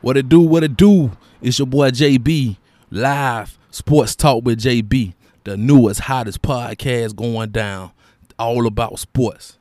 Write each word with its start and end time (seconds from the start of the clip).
What 0.00 0.16
it 0.16 0.28
do, 0.28 0.40
what 0.40 0.62
it 0.62 0.76
do? 0.76 1.10
It's 1.42 1.58
your 1.58 1.66
boy 1.66 1.90
JB, 1.90 2.56
live 2.90 3.58
sports 3.70 4.14
talk 4.14 4.44
with 4.44 4.60
JB, 4.60 5.14
the 5.42 5.56
newest, 5.56 6.00
hottest 6.00 6.40
podcast 6.40 7.16
going 7.16 7.50
down, 7.50 7.90
all 8.38 8.66
about 8.68 9.00
sports. 9.00 9.58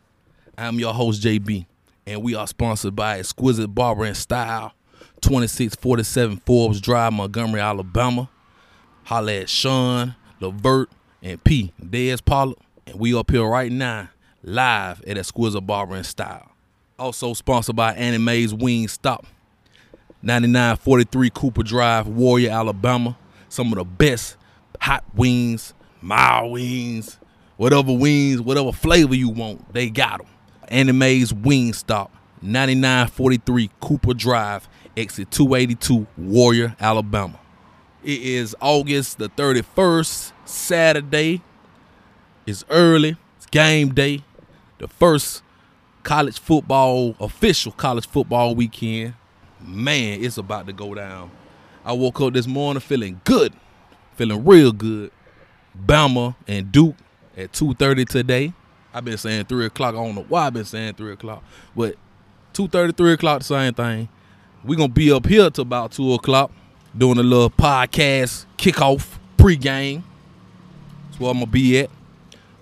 I'm 0.55 0.79
your 0.79 0.93
host 0.93 1.23
JB, 1.23 1.65
and 2.05 2.21
we 2.21 2.35
are 2.35 2.45
sponsored 2.45 2.95
by 2.95 3.17
Exquisite 3.17 3.73
Barber 3.73 4.05
and 4.05 4.15
Style, 4.15 4.73
2647 5.21 6.37
Forbes 6.45 6.81
Drive, 6.81 7.13
Montgomery, 7.13 7.59
Alabama. 7.61 8.29
Holla 9.05 9.33
at 9.33 9.49
Sean, 9.49 10.15
Levert, 10.39 10.89
and 11.23 11.43
P, 11.43 11.71
Dez 11.81 12.23
Pollard, 12.23 12.57
and 12.85 12.99
we 12.99 13.17
up 13.17 13.31
here 13.31 13.47
right 13.47 13.71
now, 13.71 14.09
live 14.43 15.01
at 15.07 15.17
Exquisite 15.17 15.61
Barber 15.61 15.95
and 15.95 16.05
Style. 16.05 16.51
Also 16.99 17.33
sponsored 17.33 17.75
by 17.75 17.93
Anime's 17.93 18.53
Wing 18.53 18.87
Stop. 18.87 19.25
9943 20.21 21.29
Cooper 21.29 21.63
Drive, 21.63 22.07
Warrior, 22.07 22.51
Alabama. 22.51 23.17
Some 23.49 23.71
of 23.71 23.77
the 23.77 23.85
best 23.85 24.35
hot 24.79 25.03
wings, 25.15 25.73
mild 26.01 26.51
wings, 26.51 27.17
whatever 27.57 27.93
wings, 27.93 28.41
whatever 28.41 28.71
flavor 28.71 29.15
you 29.15 29.29
want, 29.29 29.73
they 29.73 29.89
got 29.89 30.19
them. 30.19 30.27
Anime's 30.69 31.33
Wing 31.33 31.73
Stop, 31.73 32.11
9943 32.41 33.69
Cooper 33.79 34.13
Drive, 34.13 34.67
exit 34.95 35.31
282, 35.31 36.07
Warrior, 36.17 36.75
Alabama. 36.79 37.39
It 38.03 38.21
is 38.21 38.55
August 38.59 39.17
the 39.17 39.29
31st, 39.29 40.31
Saturday. 40.45 41.41
It's 42.45 42.65
early, 42.69 43.17
it's 43.37 43.45
game 43.45 43.93
day. 43.93 44.23
The 44.79 44.87
first 44.87 45.43
college 46.03 46.39
football, 46.39 47.15
official 47.19 47.71
college 47.71 48.07
football 48.07 48.55
weekend 48.55 49.13
man, 49.61 50.23
it's 50.23 50.37
about 50.37 50.67
to 50.67 50.73
go 50.73 50.93
down. 50.93 51.31
I 51.85 51.93
woke 51.93 52.19
up 52.21 52.33
this 52.33 52.47
morning 52.47 52.81
feeling 52.81 53.21
good, 53.23 53.53
feeling 54.15 54.43
real 54.45 54.71
good. 54.71 55.11
Bama 55.85 56.35
and 56.47 56.71
Duke 56.71 56.95
at 57.35 57.51
2.30 57.51 58.07
today. 58.07 58.53
I've 58.93 59.05
been 59.05 59.17
saying 59.17 59.45
3 59.45 59.67
o'clock. 59.67 59.93
I 59.93 59.97
don't 59.97 60.15
know 60.15 60.25
why 60.27 60.47
I've 60.47 60.53
been 60.53 60.65
saying 60.65 60.95
3 60.95 61.13
o'clock. 61.13 61.43
But 61.75 61.95
2.30, 62.53 62.97
3 62.97 63.13
o'clock, 63.13 63.43
same 63.43 63.73
thing. 63.73 64.09
we 64.63 64.75
going 64.75 64.89
to 64.89 64.93
be 64.93 65.11
up 65.11 65.25
here 65.25 65.49
till 65.49 65.61
about 65.61 65.91
2 65.91 66.13
o'clock 66.13 66.51
doing 66.97 67.19
a 67.19 67.23
little 67.23 67.49
podcast 67.49 68.45
kickoff 68.57 69.17
pregame. 69.37 70.03
That's 71.05 71.19
where 71.19 71.29
I'm 71.31 71.37
going 71.37 71.45
to 71.45 71.51
be 71.51 71.79
at. 71.79 71.89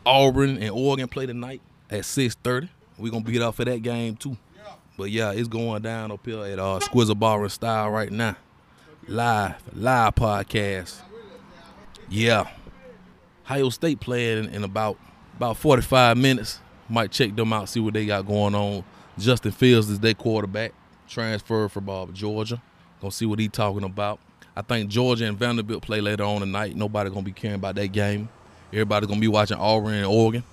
Auburn 0.06 0.58
and 0.58 0.72
Oregon 0.72 1.08
play 1.08 1.26
tonight 1.26 1.62
at 1.90 2.02
6.30. 2.02 2.70
we 2.98 3.10
going 3.10 3.24
to 3.24 3.32
be 3.32 3.38
there 3.38 3.52
for 3.52 3.66
that 3.66 3.82
game, 3.82 4.16
too. 4.18 4.38
But 4.98 5.12
yeah, 5.12 5.32
it's 5.32 5.48
going 5.48 5.82
down 5.82 6.12
up 6.12 6.26
here 6.26 6.44
at 6.46 6.60
uh, 6.60 6.78
Exquisite 6.78 7.20
Barber 7.20 7.44
and 7.44 7.52
Style 7.52 7.90
right 7.90 8.12
now. 8.12 8.36
Live, 9.08 9.56
live 9.74 10.16
podcast. 10.16 11.02
Yeah. 12.10 12.48
Ohio 13.46 13.70
State 13.70 14.00
playing 14.00 14.46
in, 14.46 14.56
in 14.56 14.64
about 14.64 14.98
about 15.36 15.58
45 15.58 16.18
minutes. 16.18 16.60
Might 16.88 17.12
check 17.12 17.36
them 17.36 17.52
out, 17.52 17.68
see 17.68 17.80
what 17.80 17.94
they 17.94 18.06
got 18.06 18.26
going 18.26 18.56
on. 18.56 18.84
Justin 19.18 19.52
Fields 19.52 19.90
is 19.90 20.00
their 20.00 20.14
quarterback, 20.14 20.74
transfer 21.08 21.68
from 21.68 21.90
uh, 21.90 22.06
Georgia. 22.08 22.62
Gonna 23.02 23.12
see 23.12 23.26
what 23.26 23.40
he 23.40 23.50
talking 23.50 23.84
about. 23.84 24.20
I 24.56 24.62
think 24.62 24.90
Georgia 24.90 25.26
and 25.26 25.38
Vanderbilt 25.38 25.84
play 25.84 26.00
later 26.00 26.24
on 26.24 26.40
tonight. 26.40 26.76
Nobody 26.76 27.10
gonna 27.10 27.22
be 27.22 27.32
caring 27.32 27.56
about 27.56 27.76
that 27.76 27.88
game. 27.90 28.30
Everybody 28.72 29.08
gonna 29.08 29.20
be 29.20 29.28
watching 29.28 29.58
Auburn 29.58 29.94
and 29.94 30.06
Oregon. 30.06 30.44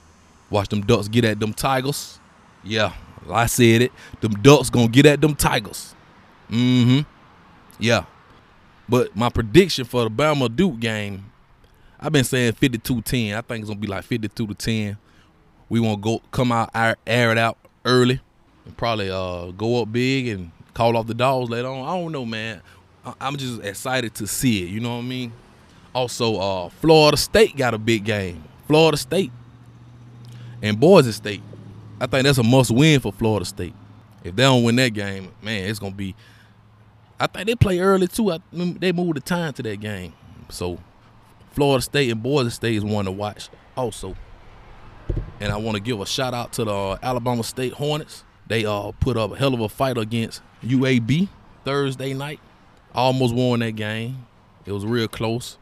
Watch 0.51 0.69
them 0.69 0.83
Ducks 0.83 1.09
get 1.09 1.25
at 1.25 1.39
them 1.39 1.55
Tigers. 1.55 2.19
Yeah, 2.65 2.93
I 3.31 3.47
said 3.47 3.83
it. 3.83 3.93
Them 4.21 4.33
Ducks 4.43 4.71
gonna 4.71 4.89
get 4.89 5.07
at 5.07 5.21
them 5.21 5.35
Tigers. 5.35 5.95
Mm-hmm. 6.51 7.01
Yeah. 7.79 8.05
But 8.89 9.17
my 9.17 9.29
prediction 9.29 9.85
for 9.85 10.05
the 10.05 10.11
Bama 10.11 10.55
Duke 10.55 10.79
game, 10.81 11.25
I've 11.99 12.13
been 12.13 12.25
saying 12.25 12.53
52-10. 12.55 13.37
I 13.37 13.41
think 13.41 13.61
it's 13.61 13.69
gonna 13.71 13.81
be 13.81 13.87
like 13.87 14.05
52 14.05 14.47
to 14.47 14.55
10. 14.55 14.97
We 15.69 15.81
wanna 15.81 15.97
go 15.99 16.21
come 16.31 16.53
out, 16.53 16.71
air, 16.75 17.33
it 17.33 17.39
out 17.39 17.57
early, 17.85 18.21
and 18.67 18.77
probably 18.77 19.11
uh 19.11 19.53
go 19.53 19.83
up 19.83 19.93
big 19.93 20.29
and 20.29 20.51
call 20.75 20.97
off 20.97 21.07
the 21.07 21.15
dogs 21.15 21.49
later 21.51 21.69
on. 21.69 21.87
I 21.89 22.01
don't 22.01 22.13
know, 22.13 22.27
man. 22.27 22.61
I- 23.05 23.15
I'm 23.21 23.37
just 23.37 23.63
excited 23.63 24.15
to 24.17 24.27
see 24.27 24.65
it. 24.65 24.69
You 24.69 24.81
know 24.81 24.97
what 24.97 25.05
I 25.05 25.09
mean? 25.09 25.33
Also, 25.95 26.37
uh, 26.37 26.69
Florida 26.69 27.17
State 27.17 27.57
got 27.57 27.75
a 27.75 27.79
big 27.79 28.05
game. 28.05 28.43
Florida 28.67 28.97
State 28.97 29.31
and 30.63 30.79
Boise 30.79 31.13
State. 31.13 31.43
I 32.03 32.07
think 32.07 32.25
that's 32.25 32.39
a 32.39 32.43
must 32.43 32.73
win 32.73 32.99
for 32.99 33.13
Florida 33.13 33.45
State. 33.47 33.75
If 34.25 34.35
they 34.35 34.43
don't 34.43 34.65
win 34.65 34.75
that 34.75 34.89
game, 34.89 35.31
man, 35.41 35.71
it's 35.71 35.79
gonna 35.79 35.95
be. 35.95 36.17
I 37.21 37.29
think 37.29 37.47
they 37.47 37.55
play 37.55 37.79
early 37.79 38.09
too. 38.09 38.33
I, 38.33 38.41
they 38.53 38.91
moved 38.91 39.19
the 39.19 39.21
time 39.21 39.53
to 39.53 39.63
that 39.63 39.79
game, 39.79 40.13
so 40.49 40.81
Florida 41.53 41.81
State 41.81 42.11
and 42.11 42.21
Boise 42.21 42.51
State 42.51 42.75
is 42.75 42.85
one 42.85 43.05
to 43.05 43.13
watch 43.13 43.51
also. 43.77 44.17
And 45.39 45.53
I 45.53 45.57
want 45.59 45.77
to 45.77 45.81
give 45.81 46.01
a 46.01 46.07
shout 46.07 46.35
out 46.35 46.53
to 46.55 46.65
the 46.65 46.75
uh, 46.75 46.99
Alabama 47.05 47.45
State 47.45 47.75
Hornets. 47.75 48.25
They 48.49 48.67
uh 48.67 48.91
put 48.99 49.17
up 49.17 49.35
a 49.35 49.37
hell 49.37 49.55
of 49.55 49.61
a 49.61 49.69
fight 49.69 49.97
against 49.97 50.43
UAB 50.65 51.29
Thursday 51.65 52.15
night. 52.15 52.41
Almost 52.97 53.33
won 53.33 53.61
that 53.61 53.77
game. 53.77 54.27
It 54.67 54.73
was 54.73 54.85
real 54.85 55.07
close. 55.07 55.57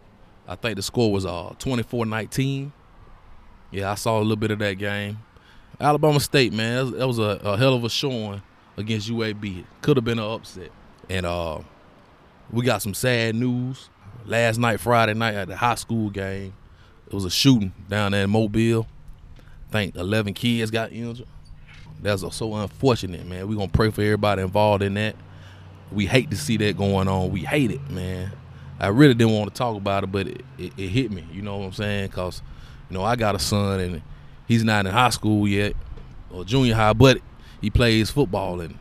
I 0.49 0.55
think 0.55 0.77
the 0.77 0.83
score 0.83 1.13
was 1.13 1.27
uh 1.27 1.53
24-19. 1.59 2.73
Yeah, 3.73 3.91
I 3.91 3.95
saw 3.97 4.19
a 4.19 4.23
little 4.23 4.37
bit 4.37 4.53
of 4.53 4.59
that 4.61 4.79
game. 4.79 5.19
Alabama 5.81 6.21
State, 6.21 6.53
man, 6.53 6.91
that 6.93 7.07
was, 7.07 7.19
a, 7.19 7.41
a, 7.43 7.57
hell 7.57 7.75
of 7.75 7.85
a 7.85 7.89
showing 7.89 8.43
against 8.77 9.09
UAB. 9.09 9.65
Could 9.81 9.97
have 9.97 10.05
been 10.05 10.19
an 10.19 10.31
upset. 10.31 10.71
And 11.09 11.25
uh, 11.25 11.61
we 12.51 12.67
got 12.67 12.83
some 12.83 12.93
sad 12.93 13.35
news. 13.35 13.89
Last 14.27 14.59
night, 14.59 14.79
Friday 14.79 15.15
night, 15.15 15.35
at 15.35 15.49
the 15.49 15.57
high 15.57 15.77
school 15.77 16.11
game, 16.11 16.53
it 17.07 17.15
was 17.15 17.25
a 17.25 17.31
shooting 17.31 17.73
down 17.89 18.13
there 18.13 18.25
in 18.25 18.31
Mobile. 18.31 18.87
I 19.39 19.73
think 19.73 19.97
11 19.97 20.35
kids 20.35 20.71
got 20.71 20.93
injured. 20.93 21.27
That's 22.03 22.23
so 22.37 22.55
unfortunate, 22.55 23.27
man. 23.27 23.49
We're 23.49 23.57
going 23.57 23.71
to 23.71 23.77
pray 23.77 23.91
for 23.91 24.03
everybody 24.03 24.43
involved 24.43 24.83
in 24.83 24.95
that. 24.95 25.17
We 25.91 26.05
hate 26.05 26.31
to 26.31 26.37
see 26.37 26.59
that 26.59 26.77
going 26.77 27.09
on. 27.09 27.31
We 27.31 27.41
hate 27.41 27.71
it, 27.71 27.89
man. 27.91 28.33
I 28.79 28.89
really 28.89 29.15
didn't 29.15 29.35
want 29.35 29.53
to 29.53 29.59
talk 29.59 29.77
about 29.77 30.05
it, 30.05 30.13
but 30.13 30.29
it, 30.29 30.45
it, 30.59 30.73
it 30.77 30.89
hit 30.89 31.11
me. 31.11 31.27
You 31.33 31.41
know 31.41 31.57
what 31.57 31.67
I'm 31.67 31.73
saying? 31.73 32.09
Because, 32.09 32.43
you 32.91 32.97
know, 32.97 33.03
I 33.03 33.17
got 33.17 33.35
a 33.35 33.39
son 33.39 33.81
and– 33.81 34.03
he's 34.51 34.65
not 34.65 34.85
in 34.85 34.93
high 34.93 35.11
school 35.11 35.47
yet 35.47 35.75
or 36.29 36.45
junior 36.45 36.75
high, 36.75 36.93
but 36.93 37.21
he 37.61 37.71
plays 37.71 38.11
football 38.11 38.61
and 38.61 38.77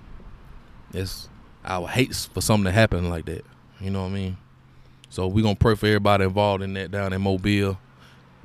it's 0.94 1.30
I 1.64 1.78
would 1.78 1.92
hate 1.92 2.16
for 2.34 2.42
something 2.42 2.66
to 2.66 2.72
happen 2.72 3.08
like 3.08 3.26
that. 3.26 3.46
You 3.80 3.92
know 3.92 4.02
what 4.02 4.10
I 4.10 4.14
mean? 4.14 4.38
So 5.10 5.28
we're 5.28 5.44
gonna 5.44 5.56
pray 5.56 5.76
for 5.76 5.86
everybody 5.86 6.24
involved 6.24 6.64
in 6.64 6.74
that 6.74 6.90
down 6.90 7.14
in 7.14 7.22
Mobile. 7.22 7.80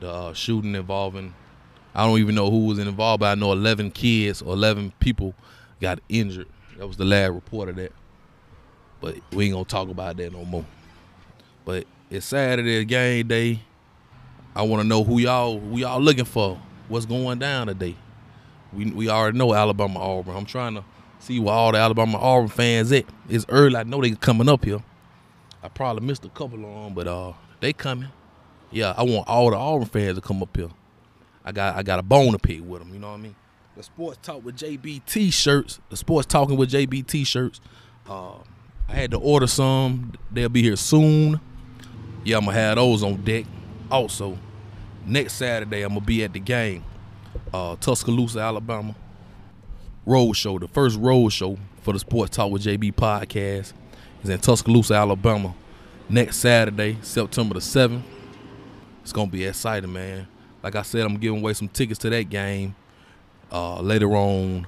The 0.00 0.10
uh, 0.10 0.32
shooting 0.34 0.74
involving 0.74 1.34
I 1.94 2.06
don't 2.06 2.18
even 2.18 2.34
know 2.34 2.50
who 2.50 2.66
was 2.66 2.78
involved, 2.78 3.20
but 3.20 3.30
I 3.30 3.34
know 3.36 3.52
11 3.52 3.92
kids 3.92 4.42
or 4.42 4.52
11 4.52 4.92
people 5.00 5.34
got 5.80 6.00
injured. 6.10 6.48
That 6.76 6.86
was 6.86 6.98
the 6.98 7.06
last 7.06 7.30
report 7.30 7.70
of 7.70 7.76
that. 7.76 7.92
But 9.00 9.16
we 9.32 9.46
ain't 9.46 9.54
gonna 9.54 9.64
talk 9.64 9.88
about 9.88 10.18
that 10.18 10.30
no 10.30 10.44
more. 10.44 10.66
But 11.64 11.86
it's 12.10 12.26
Saturday 12.26 12.84
game 12.84 13.28
day. 13.28 13.60
I 14.54 14.62
want 14.62 14.82
to 14.82 14.86
know 14.86 15.04
who 15.04 15.20
y'all 15.20 15.58
who 15.58 15.78
y'all 15.78 16.02
looking 16.02 16.26
for 16.26 16.60
what's 16.88 17.06
going 17.06 17.38
down 17.38 17.66
today. 17.68 17.96
We 18.72 18.90
we 18.90 19.08
already 19.08 19.38
know 19.38 19.54
Alabama 19.54 20.00
Auburn. 20.00 20.36
I'm 20.36 20.46
trying 20.46 20.74
to 20.74 20.84
see 21.18 21.38
where 21.40 21.54
all 21.54 21.72
the 21.72 21.78
Alabama 21.78 22.18
Auburn 22.18 22.48
fans 22.48 22.92
at. 22.92 23.04
It's 23.28 23.46
early. 23.48 23.76
I 23.76 23.84
know 23.84 24.00
they 24.00 24.10
coming 24.12 24.48
up 24.48 24.64
here. 24.64 24.82
I 25.62 25.68
probably 25.68 26.06
missed 26.06 26.24
a 26.24 26.28
couple 26.28 26.64
of 26.64 26.84
them, 26.84 26.94
but 26.94 27.06
uh, 27.06 27.32
they 27.60 27.72
coming. 27.72 28.10
Yeah, 28.70 28.92
I 28.96 29.02
want 29.04 29.28
all 29.28 29.50
the 29.50 29.56
Auburn 29.56 29.86
fans 29.86 30.16
to 30.16 30.20
come 30.20 30.42
up 30.42 30.56
here. 30.56 30.70
I 31.44 31.52
got 31.52 31.76
I 31.76 31.82
got 31.82 31.98
a 31.98 32.02
bone 32.02 32.32
to 32.32 32.38
pick 32.38 32.60
with 32.66 32.80
them. 32.80 32.92
You 32.92 32.98
know 32.98 33.10
what 33.10 33.18
I 33.18 33.22
mean? 33.22 33.36
The 33.76 33.82
sports 33.82 34.18
talk 34.22 34.44
with 34.44 34.56
JB 34.56 35.04
T-shirts. 35.04 35.80
The 35.90 35.96
sports 35.96 36.26
talking 36.26 36.56
with 36.56 36.70
JB 36.70 37.06
T-shirts. 37.06 37.60
Uh, 38.08 38.34
I 38.88 38.92
had 38.92 39.10
to 39.12 39.18
order 39.18 39.46
some. 39.46 40.12
They'll 40.30 40.48
be 40.48 40.62
here 40.62 40.76
soon. 40.76 41.40
Yeah, 42.24 42.38
I'm 42.38 42.44
gonna 42.44 42.56
have 42.56 42.76
those 42.76 43.02
on 43.02 43.22
deck. 43.22 43.46
Also, 43.90 44.38
next 45.06 45.34
Saturday 45.34 45.82
I'm 45.82 45.90
gonna 45.94 46.00
be 46.00 46.24
at 46.24 46.32
the 46.32 46.40
game, 46.40 46.84
uh, 47.52 47.76
Tuscaloosa, 47.76 48.40
Alabama. 48.40 48.94
Road 50.06 50.34
show, 50.34 50.58
the 50.58 50.68
first 50.68 50.98
road 50.98 51.30
show 51.30 51.56
for 51.80 51.92
the 51.94 51.98
Sports 51.98 52.36
Talk 52.36 52.50
with 52.50 52.62
JB 52.62 52.94
podcast 52.94 53.72
is 54.22 54.28
in 54.30 54.38
Tuscaloosa, 54.38 54.94
Alabama. 54.94 55.54
Next 56.08 56.36
Saturday, 56.36 56.98
September 57.00 57.54
the 57.54 57.60
seventh. 57.62 58.04
It's 59.02 59.12
gonna 59.12 59.30
be 59.30 59.44
exciting, 59.44 59.92
man. 59.92 60.26
Like 60.62 60.76
I 60.76 60.82
said, 60.82 61.06
I'm 61.06 61.16
giving 61.16 61.40
away 61.40 61.54
some 61.54 61.68
tickets 61.68 61.98
to 62.00 62.10
that 62.10 62.24
game 62.24 62.74
uh, 63.50 63.80
later 63.80 64.14
on 64.14 64.66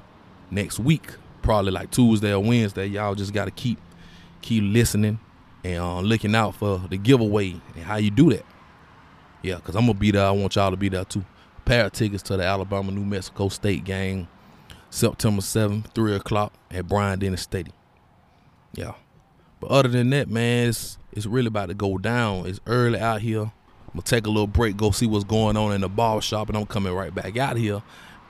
next 0.50 0.79
week, 0.79 1.11
probably 1.43 1.73
like 1.73 1.91
Tuesday 1.91 2.32
or 2.32 2.43
Wednesday. 2.43 2.87
Y'all 2.87 3.15
just 3.15 3.32
gotta 3.32 3.50
keep 3.50 3.79
keep 4.41 4.62
listening 4.65 5.19
and 5.65 5.81
uh, 5.81 6.00
looking 6.00 6.35
out 6.35 6.55
for 6.55 6.79
the 6.89 6.97
giveaway 6.97 7.50
and 7.75 7.85
how 7.85 7.97
you 7.97 8.11
do 8.11 8.31
that. 8.31 8.44
Yeah, 9.43 9.56
because 9.56 9.77
I'm 9.77 9.87
gonna 9.87 9.94
be 9.94 10.11
there. 10.11 10.27
I 10.27 10.31
want 10.31 10.56
y'all 10.56 10.71
to 10.71 10.77
be 10.77 10.88
there 10.88 11.05
too. 11.05 11.25
Pair 11.65 11.87
of 11.87 11.93
tickets 11.93 12.23
to 12.25 12.37
the 12.37 12.44
Alabama 12.44 12.91
New 12.93 13.05
Mexico 13.05 13.49
State 13.49 13.85
game, 13.85 14.29
September 14.91 15.43
7th, 15.43 15.93
3 15.94 16.15
o'clock 16.15 16.53
at 16.71 16.87
Bryant 16.87 17.21
Denny 17.21 17.37
Stadium. 17.37 17.75
Yeah. 18.75 18.93
But 19.61 19.71
other 19.71 19.88
than 19.88 20.11
that, 20.11 20.29
man, 20.29 20.69
it's 20.69 20.99
it's 21.12 21.27
really 21.27 21.49
about 21.49 21.69
to 21.69 21.75
go 21.75 21.99
down. 21.99 22.47
It's 22.47 22.61
early 22.67 22.99
out 22.99 23.21
here. 23.21 23.43
I'm 23.43 23.93
gonna 23.93 24.03
take 24.03 24.27
a 24.27 24.31
little 24.31 24.47
break, 24.47 24.77
go 24.77 24.91
see 24.91 25.06
what's 25.06 25.25
going 25.25 25.56
on 25.56 25.73
in 25.73 25.81
the 25.81 25.89
bar 25.89 26.21
shop, 26.21 26.49
and 26.49 26.56
I'm 26.56 26.67
coming 26.67 26.93
right 26.93 27.15
back 27.15 27.37
out 27.37 27.56
here. 27.56 27.82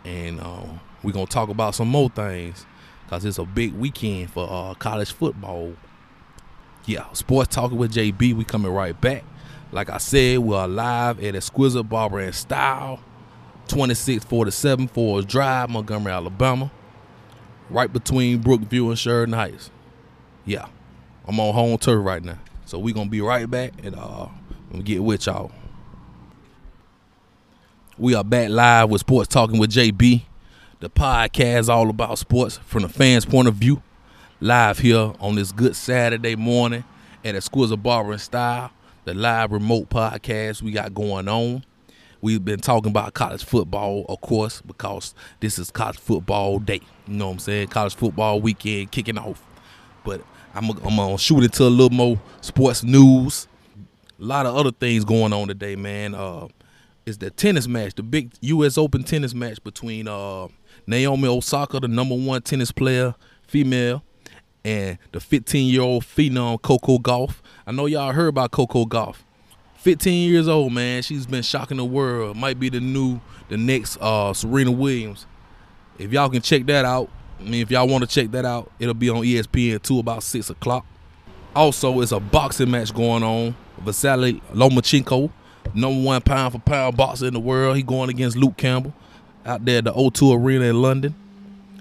And 0.05 0.41
um, 0.41 0.81
we're 1.03 1.13
gonna 1.13 1.27
talk 1.27 1.49
about 1.49 1.75
some 1.75 1.89
more 1.89 2.09
things. 2.09 2.65
Cause 3.09 3.25
it's 3.25 3.39
a 3.39 3.45
big 3.45 3.73
weekend 3.73 4.31
for 4.31 4.49
uh, 4.51 4.75
college 4.75 5.13
football. 5.13 5.75
Yeah, 6.87 7.05
sports 7.13 7.55
talking 7.55 7.79
with 7.79 7.93
JB. 7.95 8.35
We 8.35 8.45
coming 8.45 8.73
right 8.73 9.01
back. 9.01 9.25
Like 9.77 9.91
I 9.91 9.99
said, 9.99 10.39
we 10.39 10.57
are 10.57 10.67
live 10.67 11.23
at 11.23 11.37
Exquisite 11.37 11.83
Barber 11.83 12.21
and 12.21 12.35
Style, 12.35 12.99
2647 13.69 14.89
Forest 14.89 15.29
Drive, 15.29 15.69
Montgomery, 15.69 16.13
Alabama, 16.13 16.73
right 17.69 17.93
between 17.93 18.43
Brookview 18.43 18.89
and 18.89 18.99
Sheridan 18.99 19.35
Heights. 19.35 19.71
Yeah, 20.47 20.65
I'm 21.29 21.39
on 21.39 21.53
home 21.53 21.77
turf 21.77 22.03
right 22.03 22.25
now, 22.25 22.39
so 22.65 22.79
we're 22.79 22.95
gonna 22.95 23.11
be 23.11 23.21
right 23.21 23.51
back 23.51 23.75
and 23.83 23.95
uh, 23.97 24.29
I'm 24.73 24.81
get 24.81 25.03
with 25.03 25.27
y'all. 25.27 25.53
We 27.99 28.15
are 28.15 28.25
back 28.25 28.49
live 28.49 28.89
with 28.89 29.03
Sports 29.03 29.29
Talking 29.29 29.59
with 29.59 29.73
JB, 29.73 30.23
the 30.81 30.89
podcast 30.89 31.69
all 31.69 31.91
about 31.91 32.17
sports 32.17 32.57
from 32.65 32.81
the 32.81 32.89
fans' 32.89 33.27
point 33.27 33.47
of 33.47 33.57
view. 33.57 33.83
Live 34.41 34.79
here 34.79 35.13
on 35.21 35.35
this 35.35 35.53
good 35.53 35.77
Saturday 35.77 36.35
morning 36.35 36.85
at 37.23 37.35
Exquisite 37.35 37.83
Barber 37.83 38.13
and 38.13 38.21
Style, 38.23 38.71
the 39.07 39.15
live 39.15 39.53
remote 39.53 39.89
podcast 39.89 40.61
we 40.63 40.73
got 40.73 40.93
going 40.93 41.29
on. 41.29 41.65
We've 42.21 42.45
been 42.45 42.59
talking 42.59 42.91
about 42.91 43.15
college 43.15 43.45
football, 43.45 44.05
of 44.09 44.21
course, 44.21 44.61
because 44.63 45.15
this 45.39 45.61
is 45.61 45.71
college 45.71 45.99
football 45.99 46.59
day. 46.59 46.81
You 47.07 47.15
know 47.15 47.27
what 47.29 47.33
I'm 47.35 47.39
saying? 47.39 47.69
College 47.69 47.95
football 47.95 48.41
weekend 48.41 48.91
kicking 48.91 49.17
off. 49.17 49.41
But 50.05 50.23
I'm, 50.55 50.71
I'm 50.71 50.97
gonna 50.97 51.19
shoot 51.19 51.45
into 51.45 51.63
a 51.63 51.71
little 51.71 51.97
more 51.97 52.21
sports 52.41 52.83
news. 52.83 53.47
A 54.21 54.25
lot 54.25 54.45
of 54.45 54.57
other 54.57 54.73
things 54.73 55.05
going 55.05 55.33
on 55.33 55.47
today, 55.47 55.77
man. 55.77 56.17
Uh, 56.17 56.49
it's 57.07 57.19
the 57.19 57.31
tennis 57.31 57.69
match, 57.69 57.95
the 57.95 58.03
big 58.03 58.33
U.S. 58.41 58.77
Open 58.77 59.05
tennis 59.05 59.35
match 59.35 59.63
between 59.63 60.09
uh, 60.09 60.49
Naomi 60.89 61.29
Osaka, 61.29 61.79
the 61.79 61.87
number 61.87 62.17
one 62.17 62.43
tennis 62.43 62.73
player, 62.73 63.15
female, 63.47 64.03
and 64.67 64.99
the 65.13 65.21
15 65.21 65.73
year 65.73 65.81
old 65.81 66.03
phenom 66.03 66.61
Coco 66.61 66.99
Gauff. 66.99 67.37
I 67.69 67.73
know 67.73 67.87
y'all 67.87 68.13
heard 68.13 68.27
about 68.27 68.51
Coco 68.51 68.85
Gauff. 68.85 69.19
15 69.77 70.29
years 70.29 70.49
old, 70.49 70.73
man. 70.73 71.03
She's 71.03 71.25
been 71.25 71.45
shocking 71.45 71.77
the 71.77 71.85
world. 71.85 72.37
Might 72.37 72.59
be 72.59 72.69
the 72.69 72.81
new, 72.81 73.21
the 73.49 73.57
next 73.57 73.97
uh, 74.01 74.35
Serena 74.35 74.73
Williams. 74.73 75.25
If 75.99 76.13
y'all 76.13 76.29
can 76.29 76.43
check 76.43 76.67
that 76.67 76.85
out, 76.85 77.09
I 77.39 77.45
mean, 77.45 77.63
if 77.63 77.71
y'all 77.71 77.87
want 77.87 78.03
to 78.03 78.09
check 78.09 78.33
that 78.33 78.45
out, 78.45 78.73
it'll 78.81 78.95
be 78.95 79.09
on 79.09 79.23
ESPN 79.23 79.81
two 79.81 80.01
about 80.01 80.25
six 80.25 80.51
o'clock. 80.51 80.85
Also, 81.55 82.01
it's 82.01 82.11
a 82.11 82.19
boxing 82.19 82.71
match 82.71 82.93
going 82.93 83.23
on. 83.23 83.55
Vasily 83.79 84.43
Lomachenko, 84.53 85.31
number 85.75 86.05
one 86.05 86.21
pound 86.23 86.55
for 86.55 86.59
pound 86.59 86.97
boxer 86.97 87.27
in 87.27 87.35
the 87.35 87.41
world. 87.41 87.77
He 87.77 87.85
going 87.85 88.11
against 88.11 88.37
Luke 88.37 88.57
Campbell 88.57 88.93
out 89.45 89.65
there 89.65 89.79
at 89.79 89.85
the 89.85 89.93
O2 89.93 90.37
Arena 90.37 90.65
in 90.65 90.83
London. 90.83 91.15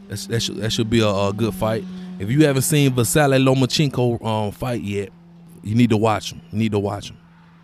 That, 0.08 0.40
should, 0.40 0.58
that 0.58 0.72
should 0.72 0.90
be 0.90 1.00
a, 1.00 1.08
a 1.08 1.34
good 1.34 1.56
fight. 1.56 1.84
If 2.18 2.32
you 2.32 2.46
haven't 2.46 2.62
seen 2.62 2.94
Vasily 2.94 3.38
Lomachenko 3.38 4.24
um, 4.26 4.52
fight 4.52 4.82
yet, 4.82 5.10
you 5.64 5.76
need 5.76 5.90
to 5.90 5.98
watch 5.98 6.32
him. 6.32 6.42
You 6.52 6.60
need 6.60 6.72
to 6.72 6.80
watch 6.80 7.10
him. 7.10 7.18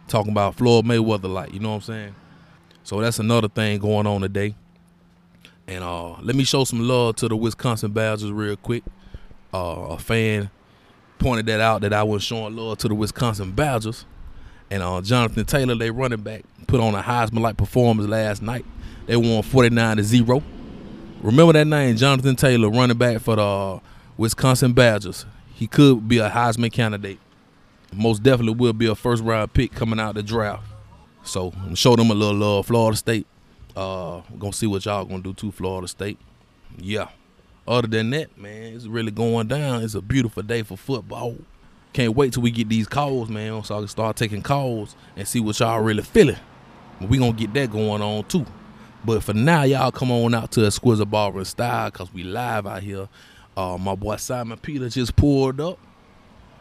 Talking 0.08 0.32
about 0.32 0.56
Floyd 0.56 0.86
Mayweather, 0.86 1.32
like 1.32 1.54
you 1.54 1.60
know 1.60 1.70
what 1.70 1.76
I'm 1.76 1.82
saying. 1.82 2.16
So 2.84 3.00
that's 3.00 3.20
another 3.20 3.48
thing 3.48 3.80
going 3.80 4.08
on 4.08 4.22
today. 4.22 4.56
And 5.68 5.84
uh, 5.84 6.20
let 6.22 6.36
me 6.36 6.44
show 6.44 6.66
some 6.66 6.86
love 6.86 7.16
to 7.18 7.30
the 7.30 7.36
Wisconsin 7.36 7.92
Badgers 7.92 8.32
real 8.32 8.58
quick. 8.58 8.84
Uh, 9.54 9.88
a 9.92 9.98
fan 9.98 10.50
pointed 11.20 11.46
that 11.46 11.62
out 11.62 11.82
that 11.82 11.94
I 11.94 12.04
was 12.04 12.24
showing 12.24 12.56
love 12.56 12.80
to 12.80 12.88
the 12.90 12.96
Wisconsin 12.96 13.52
Badgers. 13.52 14.06
And 14.70 14.82
uh, 14.84 15.02
Jonathan 15.02 15.46
Taylor, 15.46 15.76
they 15.76 15.92
running 15.92 16.22
back, 16.22 16.44
put 16.68 16.80
on 16.82 16.96
a 16.96 17.02
Heisman-like 17.02 17.58
performance 17.58 18.10
last 18.10 18.42
night. 18.42 18.66
They 19.06 19.16
won 19.16 19.44
49 19.44 19.98
to 19.98 20.04
zero. 20.04 20.44
Remember 21.22 21.54
that 21.54 21.68
name, 21.68 21.96
Jonathan 21.96 22.36
Taylor, 22.36 22.70
running 22.70 22.98
back 22.98 23.20
for 23.20 23.36
the 23.36 23.42
uh, 23.42 23.80
Wisconsin 24.18 24.74
Badgers. 24.74 25.26
He 25.54 25.68
could 25.68 26.08
be 26.08 26.18
a 26.20 26.30
Heisman 26.30 26.72
candidate. 26.72 27.20
Most 27.94 28.24
definitely 28.24 28.56
will 28.56 28.74
be 28.74 28.88
a 28.88 28.96
first 28.96 29.24
round 29.24 29.54
pick 29.54 29.74
coming 29.74 30.00
out 30.00 30.10
of 30.10 30.16
the 30.16 30.24
draft. 30.24 30.64
So 31.24 31.54
show 31.76 31.96
them 31.96 32.10
a 32.10 32.14
little 32.14 32.36
love. 32.36 32.68
Florida 32.68 32.98
State. 32.98 33.28
Uh, 33.76 34.22
gonna 34.38 34.54
see 34.54 34.68
what 34.68 34.86
y'all 34.86 35.06
gonna 35.06 35.22
do 35.22 35.34
to 35.34 35.52
Florida 35.52 35.88
State. 35.88 36.20
Yeah. 36.78 37.10
Other 37.68 37.88
than 37.88 38.10
that, 38.10 38.38
man, 38.38 38.74
it's 38.74 38.86
really 38.86 39.12
going 39.12 39.48
down. 39.48 39.84
It's 39.84 39.96
a 39.96 40.02
beautiful 40.02 40.44
day 40.44 40.64
for 40.64 40.78
football. 40.78 41.38
Can't 41.94 42.16
wait 42.16 42.34
till 42.34 42.42
we 42.42 42.52
get 42.52 42.70
these 42.70 42.88
calls, 42.88 43.30
man, 43.30 43.64
so 43.64 43.76
I 43.76 43.80
can 43.80 43.88
start 43.88 44.16
taking 44.16 44.42
calls 44.42 44.96
and 45.16 45.28
see 45.28 45.40
what 45.40 45.60
y'all 45.60 45.80
really 45.82 46.04
feeling. 46.04 46.38
We 47.00 47.18
gonna 47.18 47.34
get 47.34 47.54
that 47.54 47.72
going 47.72 48.02
on 48.02 48.24
too. 48.26 48.46
But 49.04 49.24
for 49.24 49.34
now, 49.34 49.64
y'all 49.64 49.92
come 49.92 50.12
on 50.12 50.34
out 50.34 50.52
to 50.54 50.66
Exquisite 50.66 51.10
Barber 51.10 51.40
and 51.40 51.48
Style 51.48 51.90
because 51.90 52.14
we 52.14 52.24
live 52.24 52.68
out 52.68 52.84
here. 52.84 53.10
Uh, 53.56 53.78
my 53.78 53.96
boy 53.96 54.16
Simon 54.16 54.58
Peter 54.58 54.90
just 54.90 55.16
pulled 55.16 55.60
up. 55.60 55.78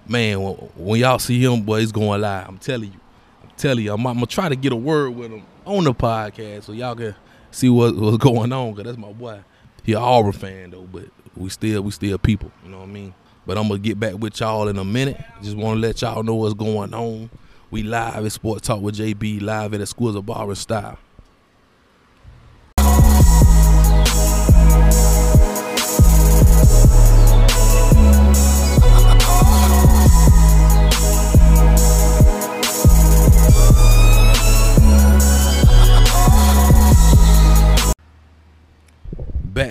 Man, 0.06 0.42
when, 0.42 0.54
when 0.76 1.00
y'all 1.00 1.18
see 1.18 1.42
him, 1.42 1.62
boy, 1.62 1.80
he's 1.80 1.92
going 1.92 2.20
live. 2.20 2.48
I'm 2.48 2.58
telling 2.58 2.92
you. 2.92 3.00
I'm 3.42 3.50
telling 3.56 3.84
you. 3.84 3.92
I'm, 3.92 4.06
I'm 4.06 4.14
going 4.14 4.26
to 4.26 4.34
try 4.34 4.48
to 4.48 4.56
get 4.56 4.72
a 4.72 4.76
word 4.76 5.10
with 5.10 5.30
him 5.30 5.44
on 5.64 5.84
the 5.84 5.94
podcast 5.94 6.64
so 6.64 6.72
y'all 6.72 6.96
can 6.96 7.14
see 7.50 7.68
what, 7.68 7.94
what's 7.94 8.16
going 8.16 8.52
on 8.52 8.72
because 8.72 8.84
that's 8.84 8.98
my 8.98 9.12
boy. 9.12 9.40
He 9.84 9.92
an 9.92 9.98
Auburn 9.98 10.32
fan, 10.32 10.70
though, 10.70 10.88
but 10.90 11.04
we 11.36 11.48
still 11.48 11.82
we 11.82 11.90
still 11.90 12.18
people. 12.18 12.50
You 12.64 12.70
know 12.70 12.78
what 12.78 12.88
I 12.88 12.92
mean? 12.92 13.14
But 13.46 13.56
I'm 13.56 13.68
going 13.68 13.80
to 13.82 13.88
get 13.88 13.98
back 13.98 14.14
with 14.14 14.38
y'all 14.40 14.68
in 14.68 14.78
a 14.78 14.84
minute. 14.84 15.20
Just 15.42 15.56
want 15.56 15.76
to 15.76 15.80
let 15.80 16.02
y'all 16.02 16.22
know 16.22 16.34
what's 16.34 16.54
going 16.54 16.92
on. 16.92 17.30
We 17.70 17.82
live 17.84 18.24
at 18.24 18.32
Sport 18.32 18.62
Talk 18.62 18.80
with 18.80 18.96
JB, 18.96 19.42
live 19.42 19.72
at 19.74 19.78
the 19.78 19.82
Exquisite 19.82 20.26
Barber 20.26 20.52
and 20.52 20.58
Style. 20.58 20.98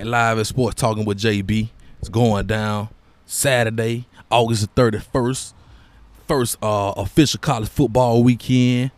Live 0.10 0.40
at 0.40 0.48
Sports 0.48 0.76
Talking 0.76 1.06
with 1.06 1.20
JB. 1.20 1.70
It's 2.00 2.10
going 2.10 2.48
down 2.48 2.90
Saturday, 3.26 4.08
August 4.32 4.74
the 4.76 4.82
31st. 4.82 5.54
First 6.28 6.58
uh, 6.62 6.94
official 6.98 7.40
college 7.40 7.70
football 7.70 8.24
weekend. 8.24 8.92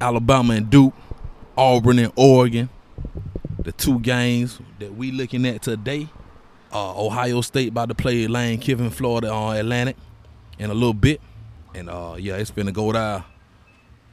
Alabama 0.00 0.54
and 0.54 0.68
Duke, 0.68 0.94
Auburn 1.56 1.98
and 1.98 2.12
Oregon. 2.16 2.68
The 3.58 3.72
two 3.72 4.00
games 4.00 4.58
that 4.78 4.94
we 4.94 5.12
looking 5.12 5.46
at 5.46 5.62
today. 5.62 6.08
Uh, 6.72 7.04
Ohio 7.04 7.40
State 7.40 7.68
about 7.68 7.88
to 7.88 7.94
play 7.94 8.26
Lane 8.26 8.58
Kiffin, 8.58 8.90
Florida 8.90 9.30
on 9.30 9.56
Atlantic 9.56 9.96
in 10.58 10.70
a 10.70 10.74
little 10.74 10.94
bit. 10.94 11.20
And 11.74 11.88
uh, 11.88 12.16
yeah, 12.18 12.36
it's 12.36 12.50
finna 12.50 12.72
go 12.72 12.92
down. 12.92 13.24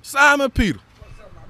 Simon 0.02 0.50
Peter. 0.52 0.80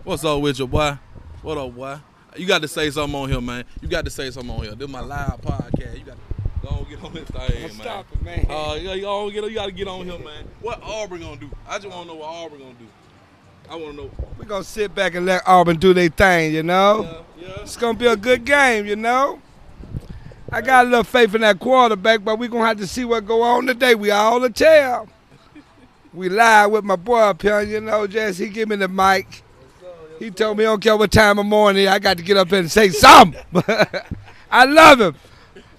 What's 0.03 0.23
up 0.23 0.41
with 0.41 0.59
you, 0.59 0.67
boy? 0.67 0.97
What 1.41 1.57
up, 1.57 1.75
boy? 1.75 1.99
You 2.37 2.45
got 2.45 2.61
to 2.61 2.67
say 2.67 2.89
something 2.91 3.19
on 3.19 3.29
here, 3.29 3.41
man. 3.41 3.65
You 3.81 3.87
got 3.87 4.05
to 4.05 4.11
say 4.11 4.31
something 4.31 4.51
on 4.51 4.63
here. 4.63 4.75
This 4.75 4.87
is 4.87 4.91
my 4.91 5.01
live 5.01 5.41
podcast. 5.41 5.97
You 5.97 6.05
got 6.05 6.15
to 6.15 6.61
go 6.61 6.69
on 6.69 6.89
get 6.89 7.03
on 7.03 7.13
this 7.13 7.29
thing, 7.29 7.61
man. 7.61 7.71
Stop 7.71 8.05
it, 8.13 8.21
man. 8.21 8.45
Uh, 8.49 8.75
you, 8.75 9.01
gotta 9.01 9.31
get, 9.31 9.43
you 9.43 9.55
gotta 9.55 9.71
get 9.71 9.87
on 9.87 10.05
here, 10.05 10.19
man. 10.19 10.47
What 10.61 10.81
Auburn 10.83 11.21
gonna 11.21 11.37
do? 11.37 11.49
I 11.67 11.77
just 11.79 11.89
wanna 11.89 12.07
know 12.07 12.15
what 12.15 12.27
Auburn 12.27 12.59
gonna 12.59 12.73
do. 12.73 12.87
I 13.69 13.75
wanna 13.75 13.93
know. 13.93 14.11
We're 14.39 14.45
going 14.45 14.63
to 14.63 14.69
sit 14.69 14.95
back 14.95 15.15
and 15.15 15.25
let 15.25 15.43
Auburn 15.45 15.77
do 15.77 15.93
their 15.93 16.07
thing, 16.07 16.53
you 16.53 16.63
know? 16.63 17.23
Yeah, 17.37 17.47
yeah. 17.47 17.61
It's 17.61 17.75
going 17.75 17.95
to 17.95 17.99
be 17.99 18.07
a 18.07 18.15
good 18.15 18.45
game, 18.45 18.85
you 18.85 18.95
know? 18.95 19.41
I 20.49 20.61
got 20.61 20.85
a 20.85 20.89
little 20.89 21.03
faith 21.03 21.35
in 21.35 21.41
that 21.41 21.59
quarterback, 21.59 22.23
but 22.23 22.39
we're 22.39 22.47
going 22.47 22.63
to 22.63 22.67
have 22.67 22.77
to 22.77 22.87
see 22.87 23.03
what 23.03 23.27
go 23.27 23.41
on 23.41 23.67
today. 23.67 23.95
We 23.95 24.11
all 24.11 24.41
a 24.45 24.49
tell. 24.49 25.09
We 26.13 26.29
live 26.29 26.71
with 26.71 26.85
my 26.85 26.95
boy 26.95 27.19
up 27.19 27.41
here, 27.41 27.61
you 27.61 27.81
know, 27.81 28.07
just 28.07 28.39
he 28.39 28.47
give 28.47 28.69
me 28.69 28.77
the 28.77 28.87
mic. 28.87 29.43
He 30.19 30.29
told 30.29 30.57
me, 30.57 30.65
I 30.65 30.67
don't 30.67 30.81
care 30.81 30.97
what 30.97 31.11
time 31.11 31.39
of 31.39 31.45
morning, 31.45 31.87
I 31.87 31.97
got 31.97 32.17
to 32.17 32.23
get 32.23 32.37
up 32.37 32.51
and 32.51 32.69
say 32.69 32.89
something. 32.89 33.41
I 34.51 34.65
love 34.65 34.99
him. 34.99 35.15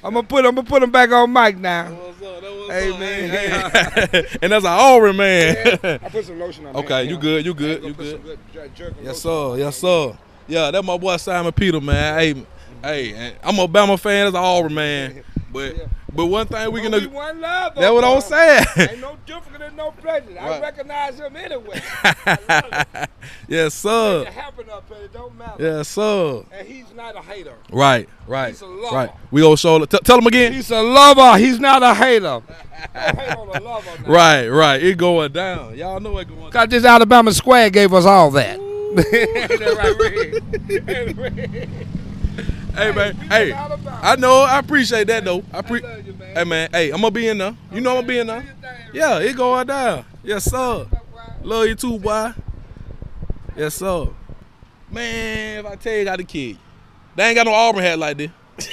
I'm 0.03 0.15
gonna 0.15 0.27
put 0.27 0.47
I'm 0.47 0.55
gonna 0.55 0.67
put 0.67 0.83
him 0.83 0.91
back 0.91 1.13
on 1.13 1.31
mic 1.31 1.59
now. 1.59 1.91
What's 1.91 2.23
up? 2.23 2.41
That 2.41 2.51
what's 2.51 2.73
Hey, 2.73 2.99
man. 2.99 4.09
Hey, 4.09 4.27
and 4.43 4.53
that's 4.53 4.65
an 4.65 4.71
Auburn 4.71 5.17
man. 5.17 5.79
I 5.83 6.09
put 6.09 6.25
some 6.25 6.39
lotion 6.39 6.67
on. 6.67 6.77
Okay, 6.77 7.05
you 7.05 7.19
good, 7.19 7.45
you 7.45 7.53
good, 7.53 7.85
you 7.85 7.93
good. 7.93 8.39
Yes, 9.03 9.21
sir. 9.21 9.57
Yes, 9.59 9.77
sir. 9.77 10.17
Yeah, 10.49 10.71
that's 10.71 10.87
my 10.87 10.97
boy 10.97 11.19
Simon 11.19 11.53
Peter, 11.53 11.81
man. 11.81 12.19
Hey, 12.19 12.47
hey, 12.83 13.37
I'm 13.45 13.59
a 13.59 13.69
Bama 13.69 14.01
fan. 14.01 14.25
That's 14.25 14.37
an 14.37 14.43
Auburn 14.43 14.75
man. 14.75 15.23
But 15.53 15.77
Yeah. 15.77 15.85
but 16.15 16.27
one 16.27 16.47
thing 16.47 16.71
we 16.73 16.81
can. 16.81 16.93
we 16.93 17.07
one 17.07 17.41
love. 17.41 17.75
That's 17.75 17.93
what 17.93 18.05
I'm 18.05 18.21
saying. 18.21 18.65
Ain't 18.77 19.01
no 19.01 19.17
different 19.27 19.59
than 19.59 19.75
no 19.77 19.91
prejudice. 19.91 20.37
I 20.41 20.61
recognize 20.61 21.19
him 21.19 21.37
anyway. 21.37 21.81
Yes, 23.49 23.75
sir. 23.75 24.23
It 24.27 24.33
happened 24.33 24.71
up 24.71 24.89
here. 24.89 25.05
It 25.05 25.13
don't 25.13 25.37
matter. 25.37 25.57
Yes, 25.63 25.89
sir. 25.89 26.43
And 26.53 26.67
he's 26.67 26.93
not 26.95 27.17
a 27.17 27.21
hater. 27.21 27.55
Right, 27.73 28.09
right, 28.27 28.49
He's 28.51 28.61
a 28.63 28.67
lover. 28.67 28.95
right. 28.97 29.11
We 29.31 29.41
gonna 29.43 29.57
show. 29.57 29.85
T- 29.85 29.99
tell 30.05 30.19
him 30.19 30.27
again. 30.27 30.53
He's 30.53 30.71
a 30.71 30.81
lover. 30.81 31.37
He's 31.39 31.59
not 31.61 31.83
a 31.83 31.93
hater. 31.95 32.41
Hate 32.95 33.37
on 33.37 33.49
a 33.49 33.61
lover 33.61 33.91
now. 34.03 34.09
Right, 34.11 34.47
right. 34.49 34.83
It 34.83 34.97
going 34.99 35.33
down. 35.33 35.77
Y'all 35.77 36.01
know 36.01 36.17
it 36.19 36.29
going. 36.29 36.41
down. 36.43 36.51
Cause 36.53 36.69
this 36.69 36.85
Alabama 36.85 37.33
square 37.33 37.71
gave 37.71 37.93
us 37.93 38.05
all 38.07 38.31
that. 38.33 38.59
That 38.91 39.77
right, 39.79 41.21
Red? 41.21 41.79
Hey 42.75 42.93
man, 42.93 43.15
hey. 43.17 43.53
I 43.53 44.17
know. 44.17 44.43
I 44.43 44.59
appreciate 44.59 45.07
that 45.09 45.25
though. 45.25 45.43
I, 45.53 45.63
pre- 45.63 45.81
love 45.81 46.07
you, 46.07 46.13
man. 46.15 46.37
Hey 46.37 46.45
man, 46.45 46.71
hey, 46.73 46.91
I'm 46.91 47.01
gonna 47.01 47.11
be 47.11 47.29
in 47.29 47.39
there. 47.39 47.57
You 47.73 47.81
know 47.81 47.91
I'm 47.91 47.97
gonna 47.99 48.07
be 48.07 48.19
in 48.19 48.27
there. 48.27 48.45
Yeah, 48.93 49.19
it 49.19 49.37
going 49.37 49.67
down. 49.67 50.05
Yes, 50.23 50.45
sir. 50.45 50.87
Love 51.43 51.67
you 51.67 51.75
too, 51.75 51.99
boy. 51.99 52.33
Yes, 53.57 53.75
sir. 53.75 54.09
Man, 54.91 55.65
if 55.65 55.71
I 55.71 55.77
tell 55.77 55.93
you, 55.95 56.01
I 56.03 56.05
got 56.05 56.21
a 56.21 56.25
kid. 56.25 56.59
They 57.17 57.25
ain't 57.27 57.37
got 57.37 57.47
no 57.47 57.53
Auburn 57.53 57.83
hat 57.83 57.99
like 57.99 58.17
this. 58.19 58.31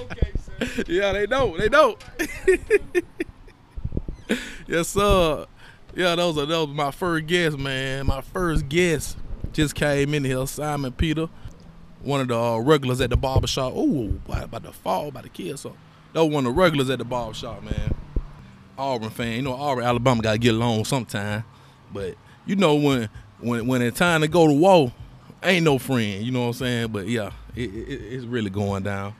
Okay, 0.00 0.32
sir. 0.36 0.82
yeah, 0.88 1.12
they 1.12 1.26
don't. 1.26 1.56
They 1.56 1.68
don't. 1.68 2.02
yes, 4.66 4.88
sir. 4.88 5.46
Yeah, 5.94 6.16
those 6.16 6.36
are 6.36 6.46
those 6.46 6.68
my 6.68 6.90
first 6.90 7.26
guest, 7.26 7.56
man. 7.58 8.06
My 8.06 8.20
first 8.20 8.68
guest 8.68 9.16
just 9.52 9.74
came 9.74 10.14
in 10.14 10.24
here. 10.24 10.44
Simon 10.46 10.92
Peter, 10.92 11.28
one 12.04 12.20
of 12.20 12.28
the 12.28 12.38
uh, 12.38 12.58
regulars 12.58 13.00
at 13.00 13.10
the 13.10 13.16
barber 13.16 13.46
shop. 13.46 13.72
Oh, 13.74 14.12
about 14.28 14.64
to 14.64 14.72
fall, 14.72 15.08
about 15.08 15.24
to 15.24 15.28
kill 15.28 15.56
something. 15.56 15.80
That 16.12 16.24
was 16.24 16.32
one 16.32 16.46
of 16.46 16.54
the 16.54 16.60
regulars 16.60 16.90
at 16.90 16.98
the 16.98 17.04
barber 17.04 17.34
shop, 17.34 17.62
man. 17.62 17.94
Auburn 18.76 19.10
fan. 19.10 19.36
You 19.36 19.42
know, 19.42 19.54
Auburn, 19.54 19.84
Alabama 19.84 20.22
got 20.22 20.32
to 20.32 20.38
get 20.38 20.54
along 20.54 20.84
sometime. 20.84 21.44
But 21.92 22.14
you 22.46 22.56
know, 22.56 22.74
when 22.74 23.08
when 23.40 23.66
when 23.66 23.82
it's 23.82 23.98
time 23.98 24.20
to 24.20 24.28
go 24.28 24.46
to 24.46 24.52
war, 24.52 24.92
ain't 25.42 25.64
no 25.64 25.78
friend. 25.78 26.22
You 26.22 26.32
know 26.32 26.40
what 26.42 26.46
I'm 26.48 26.52
saying? 26.54 26.88
But 26.88 27.08
yeah, 27.08 27.32
it, 27.54 27.74
it, 27.74 28.00
it's 28.12 28.24
really 28.24 28.50
going 28.50 28.82
down. 28.82 29.14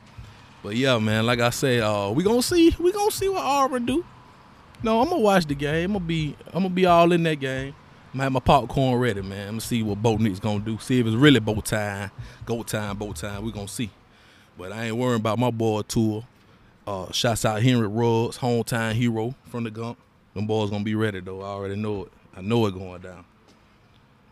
But 0.62 0.76
yeah, 0.76 0.98
man, 0.98 1.26
like 1.26 1.40
I 1.40 1.50
said, 1.50 1.82
uh, 1.82 2.10
we 2.14 2.24
gonna 2.24 2.42
see, 2.42 2.74
we 2.78 2.90
gonna 2.90 3.10
see 3.10 3.28
what 3.28 3.42
Auburn 3.42 3.84
do. 3.84 4.04
No, 4.82 5.00
I'm 5.00 5.08
gonna 5.08 5.20
watch 5.20 5.46
the 5.46 5.54
game. 5.54 5.90
I'm 5.90 5.92
gonna 5.94 6.04
be, 6.04 6.36
I'm 6.46 6.62
gonna 6.62 6.70
be 6.70 6.86
all 6.86 7.12
in 7.12 7.22
that 7.24 7.36
game. 7.36 7.74
I'm 8.14 8.18
gonna 8.18 8.24
have 8.26 8.32
my 8.32 8.38
popcorn 8.38 9.00
ready, 9.00 9.22
man. 9.22 9.40
I'm 9.40 9.54
gonna 9.54 9.60
see 9.60 9.82
what 9.82 10.00
Bo 10.00 10.16
Nix's 10.16 10.38
gonna 10.38 10.60
do. 10.60 10.78
See 10.78 11.00
if 11.00 11.06
it's 11.06 11.16
really 11.16 11.40
bow 11.40 11.60
time, 11.60 12.12
go 12.46 12.62
time, 12.62 12.96
bow 12.96 13.12
time. 13.12 13.44
We 13.44 13.50
gonna 13.50 13.66
see. 13.66 13.90
But 14.56 14.70
I 14.70 14.84
ain't 14.84 14.96
worrying 14.96 15.16
about 15.16 15.36
my 15.36 15.50
boy 15.50 15.82
Tua. 15.82 16.22
Uh, 16.86 17.10
shouts 17.10 17.44
out 17.44 17.60
Henry 17.60 17.88
Ruggs, 17.88 18.38
hometown 18.38 18.92
hero 18.92 19.34
from 19.46 19.64
the 19.64 19.70
Gump. 19.72 19.98
Them 20.32 20.46
boys 20.46 20.70
gonna 20.70 20.84
be 20.84 20.94
ready 20.94 21.18
though. 21.18 21.42
I 21.42 21.46
already 21.46 21.74
know 21.74 22.04
it. 22.04 22.12
I 22.36 22.40
know 22.40 22.64
it 22.66 22.74
going 22.74 23.02
down. 23.02 23.24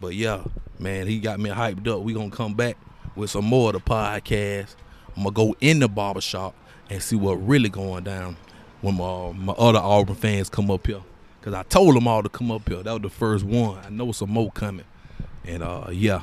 But 0.01 0.15
yeah, 0.15 0.45
man, 0.79 1.09
he 1.09 1.19
got 1.19 1.41
me 1.41 1.51
hyped 1.51 1.89
up. 1.89 2.03
We 2.03 2.15
gonna 2.15 2.31
come 2.31 2.55
back 2.55 2.77
with 3.17 3.31
some 3.31 3.47
more 3.47 3.71
of 3.71 3.73
the 3.73 3.81
podcast. 3.81 4.77
I'm 5.17 5.25
gonna 5.25 5.33
go 5.33 5.57
in 5.61 5.81
the 5.81 5.89
barbershop 5.89 6.55
and 6.89 7.03
see 7.03 7.17
what 7.17 7.35
really 7.35 7.69
going 7.69 8.05
down 8.05 8.37
when 8.81 8.95
my, 8.95 9.33
my 9.33 9.55
other 9.55 9.81
Auburn 9.81 10.15
fans 10.15 10.49
come 10.49 10.71
up 10.71 10.87
here. 10.87 11.03
Cause 11.43 11.55
I 11.55 11.65
told 11.65 11.97
them 11.97 12.07
all 12.07 12.23
to 12.23 12.29
come 12.29 12.53
up 12.53 12.69
here. 12.69 12.85
That 12.85 12.93
was 12.93 13.03
the 13.03 13.11
first 13.11 13.45
one. 13.45 13.77
I 13.85 13.91
know 13.91 14.13
some 14.13 14.31
more 14.31 14.53
coming. 14.53 14.87
And 15.45 15.65
uh 15.65 15.89
yeah. 15.91 16.23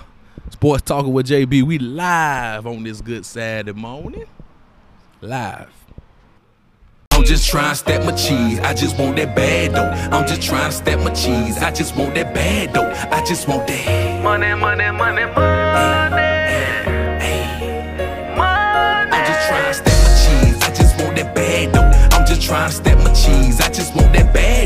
Sports 0.50 0.82
talking 0.84 1.12
with 1.12 1.28
JB. 1.28 1.64
We 1.64 1.78
live 1.78 2.66
on 2.66 2.84
this 2.84 3.02
good 3.02 3.26
Saturday 3.26 3.78
morning. 3.78 4.28
Live. 5.20 5.70
I'm 7.12 7.26
just 7.26 7.50
trying 7.50 7.72
to 7.72 7.76
stack 7.76 8.06
my 8.06 8.14
cheese. 8.14 8.62
I 8.62 8.74
just 8.74 8.98
want 8.98 9.18
that 9.18 9.36
bad 9.36 9.74
though. 9.74 10.18
I'm 10.18 10.26
just 10.26 10.42
trying 10.42 10.72
to 10.72 10.78
stack 10.78 11.00
my 11.00 11.14
cheese. 11.14 11.58
I 11.58 11.70
just 11.72 11.98
want 11.98 12.16
that 12.16 12.34
bad 12.34 12.74
though. 12.74 12.90
I 13.14 13.22
just 13.26 13.46
want 13.46 13.68
that. 13.68 14.24
Money, 14.24 14.56
money, 14.56 14.90
money, 14.98 15.26
money. 15.26 16.30
I'm 19.12 19.26
just 19.26 19.50
trying 19.50 19.68
to 19.68 19.74
stack 19.74 20.00
my 20.02 20.14
cheese. 20.24 20.64
I 20.64 20.74
just 20.74 20.98
want 21.02 21.18
that 21.18 21.36
bad 21.36 21.74
though. 21.74 22.18
I'm 22.18 22.26
just 22.26 22.42
trying 22.42 22.70
to 22.70 22.76
stack 22.78 22.98
my 23.00 23.14
cheese. 23.14 23.60
I 23.60 23.68
just 23.70 23.94
want 23.94 24.14
that 24.14 24.34
bad 24.34 24.59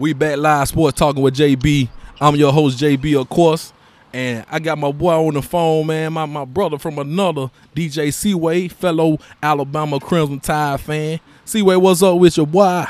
We 0.00 0.14
back 0.14 0.38
live 0.38 0.66
sports 0.66 0.98
talking 0.98 1.20
with 1.20 1.36
JB. 1.36 1.90
I'm 2.22 2.34
your 2.34 2.54
host 2.54 2.78
JB, 2.78 3.20
of 3.20 3.28
course. 3.28 3.74
And 4.14 4.46
I 4.50 4.58
got 4.58 4.78
my 4.78 4.90
boy 4.92 5.12
on 5.12 5.34
the 5.34 5.42
phone, 5.42 5.88
man. 5.88 6.14
My 6.14 6.24
my 6.24 6.46
brother 6.46 6.78
from 6.78 6.98
another 6.98 7.50
DJ 7.76 8.10
Seaway, 8.10 8.68
fellow 8.68 9.18
Alabama 9.42 10.00
Crimson 10.00 10.40
Tide 10.40 10.80
fan. 10.80 11.20
Seaway, 11.44 11.76
what's 11.76 12.02
up 12.02 12.18
with 12.18 12.34
your 12.34 12.46
boy? 12.46 12.86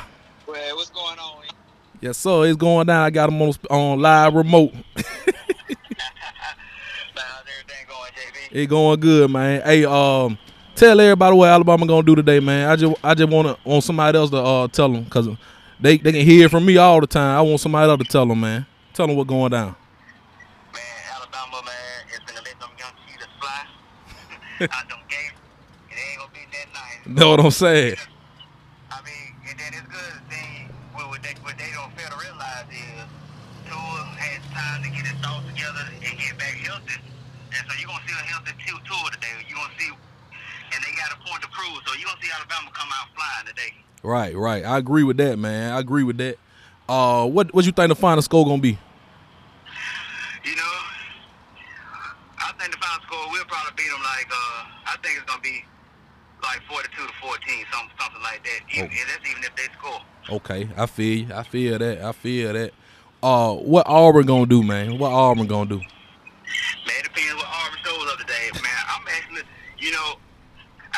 Well, 0.46 0.76
what's 0.76 0.90
going 0.90 1.18
on? 1.18 1.42
Yes, 2.00 2.16
sir. 2.16 2.44
It's 2.44 2.56
going 2.56 2.86
down. 2.86 3.04
I 3.04 3.10
got 3.10 3.28
him 3.28 3.42
on 3.42 3.54
on 3.68 3.98
live 3.98 4.32
remote. 4.32 4.72
How's 4.94 5.04
everything 7.42 7.86
going, 7.88 8.12
JB? 8.12 8.52
It 8.52 8.66
going 8.66 9.00
good, 9.00 9.32
man. 9.32 9.62
Hey, 9.62 9.84
um, 9.84 10.38
tell 10.76 11.00
everybody 11.00 11.34
what 11.34 11.48
Alabama 11.48 11.88
gonna 11.88 12.06
do 12.06 12.14
today, 12.14 12.38
man. 12.38 12.70
I 12.70 12.76
just 12.76 12.94
I 13.02 13.14
just 13.14 13.32
wanna 13.32 13.56
want 13.64 13.82
somebody 13.82 14.16
else 14.16 14.30
to 14.30 14.36
uh 14.36 14.68
tell 14.68 14.92
them 14.92 15.02
because 15.02 15.28
they 15.80 15.96
they 15.96 16.12
can 16.12 16.26
hear 16.26 16.48
from 16.48 16.66
me 16.66 16.76
all 16.76 17.00
the 17.00 17.06
time. 17.06 17.36
I 17.36 17.40
want 17.40 17.60
somebody 17.60 17.88
else 17.88 17.98
to 17.98 18.04
tell 18.04 18.26
them, 18.26 18.40
man. 18.40 18.66
Tell 18.92 19.06
them 19.06 19.16
what's 19.16 19.28
going 19.28 19.50
down. 19.50 19.74
Man, 20.74 20.82
Alabama, 21.16 21.62
man, 21.64 22.12
is 22.12 22.20
gonna 22.20 22.42
let 22.44 22.60
them 22.60 22.70
young 22.78 22.92
cheaters 23.08 23.32
fly 23.40 24.68
out 24.76 24.88
them. 24.88 25.00
It 25.08 25.96
ain't 25.96 26.18
gonna 26.20 26.32
be 26.36 26.44
that 26.52 26.68
nice. 26.76 27.00
Know 27.08 27.30
what 27.30 27.40
I'm 27.40 27.50
saying? 27.50 27.96
I 28.92 29.00
mean, 29.02 29.32
and 29.48 29.56
then 29.56 29.72
it's 29.72 29.88
good 29.88 30.12
to 30.12 30.20
see 30.28 30.68
what, 30.92 31.08
what, 31.08 31.22
they, 31.24 31.32
what 31.40 31.56
they 31.56 31.72
don't 31.72 31.88
fail 31.96 32.12
to 32.12 32.18
realize 32.20 32.68
is 32.68 33.08
Tua 33.64 34.04
has 34.20 34.44
time 34.52 34.84
to 34.84 34.90
get 34.92 35.08
his 35.08 35.16
thoughts 35.24 35.48
together 35.48 35.84
and 35.96 36.12
get 36.12 36.36
back 36.36 36.60
healthy. 36.60 37.00
And 37.56 37.62
so 37.64 37.72
you're 37.80 37.88
gonna 37.88 38.04
see 38.04 38.12
a 38.12 38.24
healthy 38.28 38.52
Tua 38.68 39.08
today. 39.16 39.32
You're 39.48 39.56
gonna 39.56 39.72
see, 39.80 39.88
and 39.88 40.78
they 40.84 40.92
got 40.92 41.16
a 41.16 41.18
point 41.24 41.40
to 41.40 41.48
prove. 41.48 41.80
So 41.88 41.96
you're 41.96 42.04
gonna 42.04 42.20
see 42.20 42.28
Alabama 42.36 42.68
come 42.76 42.92
out 42.92 43.08
flying 43.16 43.48
today. 43.48 43.79
Right, 44.02 44.34
right. 44.36 44.64
I 44.64 44.78
agree 44.78 45.02
with 45.04 45.16
that, 45.18 45.38
man. 45.38 45.72
I 45.72 45.78
agree 45.78 46.04
with 46.04 46.18
that. 46.18 46.38
Uh, 46.88 47.26
what 47.26 47.52
what 47.54 47.64
you 47.66 47.72
think 47.72 47.88
the 47.88 47.94
final 47.94 48.22
score 48.22 48.44
gonna 48.44 48.60
be? 48.62 48.78
You 50.44 50.56
know, 50.56 50.72
I 52.38 52.52
think 52.58 52.72
the 52.72 52.78
final 52.78 53.02
score 53.06 53.30
we'll 53.30 53.44
probably 53.44 53.72
beat 53.76 53.90
them 53.90 54.02
like 54.02 54.26
uh 54.32 54.64
I 54.86 54.96
think 55.02 55.18
it's 55.18 55.26
gonna 55.30 55.42
be 55.42 55.64
like 56.42 56.60
forty 56.68 56.88
two 56.96 57.06
to 57.06 57.12
fourteen, 57.20 57.64
something 57.72 57.90
something 58.00 58.22
like 58.22 58.42
that. 58.42 58.60
Even, 58.74 58.90
Oh. 58.90 59.00
and 59.00 59.08
that's 59.08 59.30
even 59.30 59.44
if 59.44 59.54
they 59.56 59.68
score. 59.78 60.00
Okay, 60.36 60.68
I 60.76 60.86
feel 60.86 61.18
you. 61.28 61.34
I 61.34 61.42
feel 61.42 61.78
that. 61.78 62.00
I 62.02 62.12
feel 62.12 62.52
that. 62.54 62.72
Uh, 63.22 63.52
what 63.54 63.86
Auburn 63.86 64.24
gonna 64.26 64.46
do, 64.46 64.62
man? 64.62 64.98
What 64.98 65.12
Auburn 65.12 65.46
gonna 65.46 65.68
do? 65.68 65.78
Man, 65.78 65.86
it 66.98 67.04
depends 67.04 67.34
what 67.36 67.46
Auburn 67.46 67.78
shows 67.84 68.12
up 68.12 68.18
today. 68.18 68.50
Man, 68.54 68.64
I'm 68.88 69.06
actually 69.08 69.42
you 69.78 69.92
know, 69.92 70.14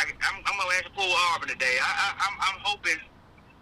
I 0.02 0.11
I'm, 0.11 0.37
I'm 0.42 0.56
gonna 0.59 0.75
actually 0.75 0.99
pull 0.99 1.11
Auburn 1.30 1.49
today. 1.49 1.78
I, 1.78 1.90
I 1.94 2.06
I'm 2.26 2.35
I'm 2.42 2.59
hoping 2.66 2.99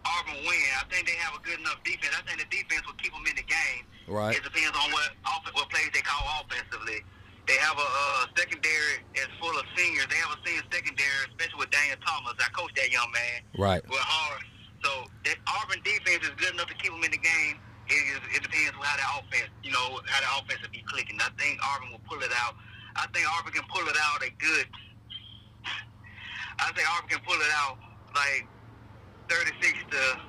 Auburn 0.09 0.41
win. 0.49 0.69
I 0.81 0.85
think 0.89 1.05
they 1.05 1.19
have 1.21 1.37
a 1.37 1.43
good 1.45 1.61
enough 1.61 1.77
defense. 1.85 2.17
I 2.17 2.25
think 2.25 2.41
the 2.41 2.49
defense 2.49 2.81
will 2.89 2.97
keep 2.97 3.13
them 3.13 3.25
in 3.29 3.37
the 3.37 3.45
game. 3.45 3.85
Right. 4.09 4.33
It 4.33 4.43
depends 4.43 4.73
on 4.73 4.89
what 4.91 5.13
off- 5.29 5.45
what 5.53 5.69
plays 5.69 5.93
they 5.93 6.01
call 6.01 6.25
offensively. 6.41 7.05
They 7.45 7.59
have 7.61 7.77
a 7.77 7.83
uh, 7.83 8.31
secondary 8.39 9.03
that's 9.17 9.33
full 9.43 9.53
of 9.59 9.67
seniors. 9.75 10.07
They 10.07 10.17
have 10.23 10.31
a 10.33 10.41
senior 10.47 10.63
secondary, 10.71 11.21
especially 11.35 11.59
with 11.67 11.73
Daniel 11.75 11.99
Thomas. 12.07 12.39
I 12.39 12.47
coach 12.55 12.71
that 12.79 12.89
young 12.95 13.11
man. 13.11 13.43
Right. 13.59 13.83
Well, 13.91 13.99
hard. 14.01 14.45
So 14.87 14.91
that 15.27 15.37
Auburn 15.51 15.83
defense 15.83 16.23
is 16.25 16.33
good 16.39 16.55
enough 16.55 16.71
to 16.71 16.79
keep 16.79 16.95
them 16.95 17.03
in 17.03 17.11
the 17.11 17.21
game. 17.21 17.59
It, 17.91 17.99
is, 18.15 18.23
it 18.39 18.43
depends 18.47 18.71
on 18.79 18.87
how 18.87 18.97
the 18.97 19.07
offense, 19.19 19.51
you 19.67 19.75
know, 19.75 19.99
how 20.07 20.21
the 20.23 20.31
offense 20.39 20.63
will 20.63 20.71
be 20.71 20.85
clicking. 20.87 21.19
I 21.19 21.27
think 21.43 21.59
Auburn 21.59 21.91
will 21.91 22.05
pull 22.07 22.23
it 22.23 22.31
out. 22.39 22.55
I 22.95 23.11
think 23.11 23.27
Auburn 23.27 23.51
can 23.51 23.67
pull 23.67 23.83
it 23.83 23.99
out 23.99 24.23
a 24.23 24.31
good. 24.39 24.71
I 26.63 26.73
think 26.73 26.89
Auburn 26.97 27.09
can 27.11 27.21
pull 27.27 27.35
it 27.37 27.53
out 27.55 27.79
like 28.15 28.47
36 29.29 29.79
to 29.91 30.21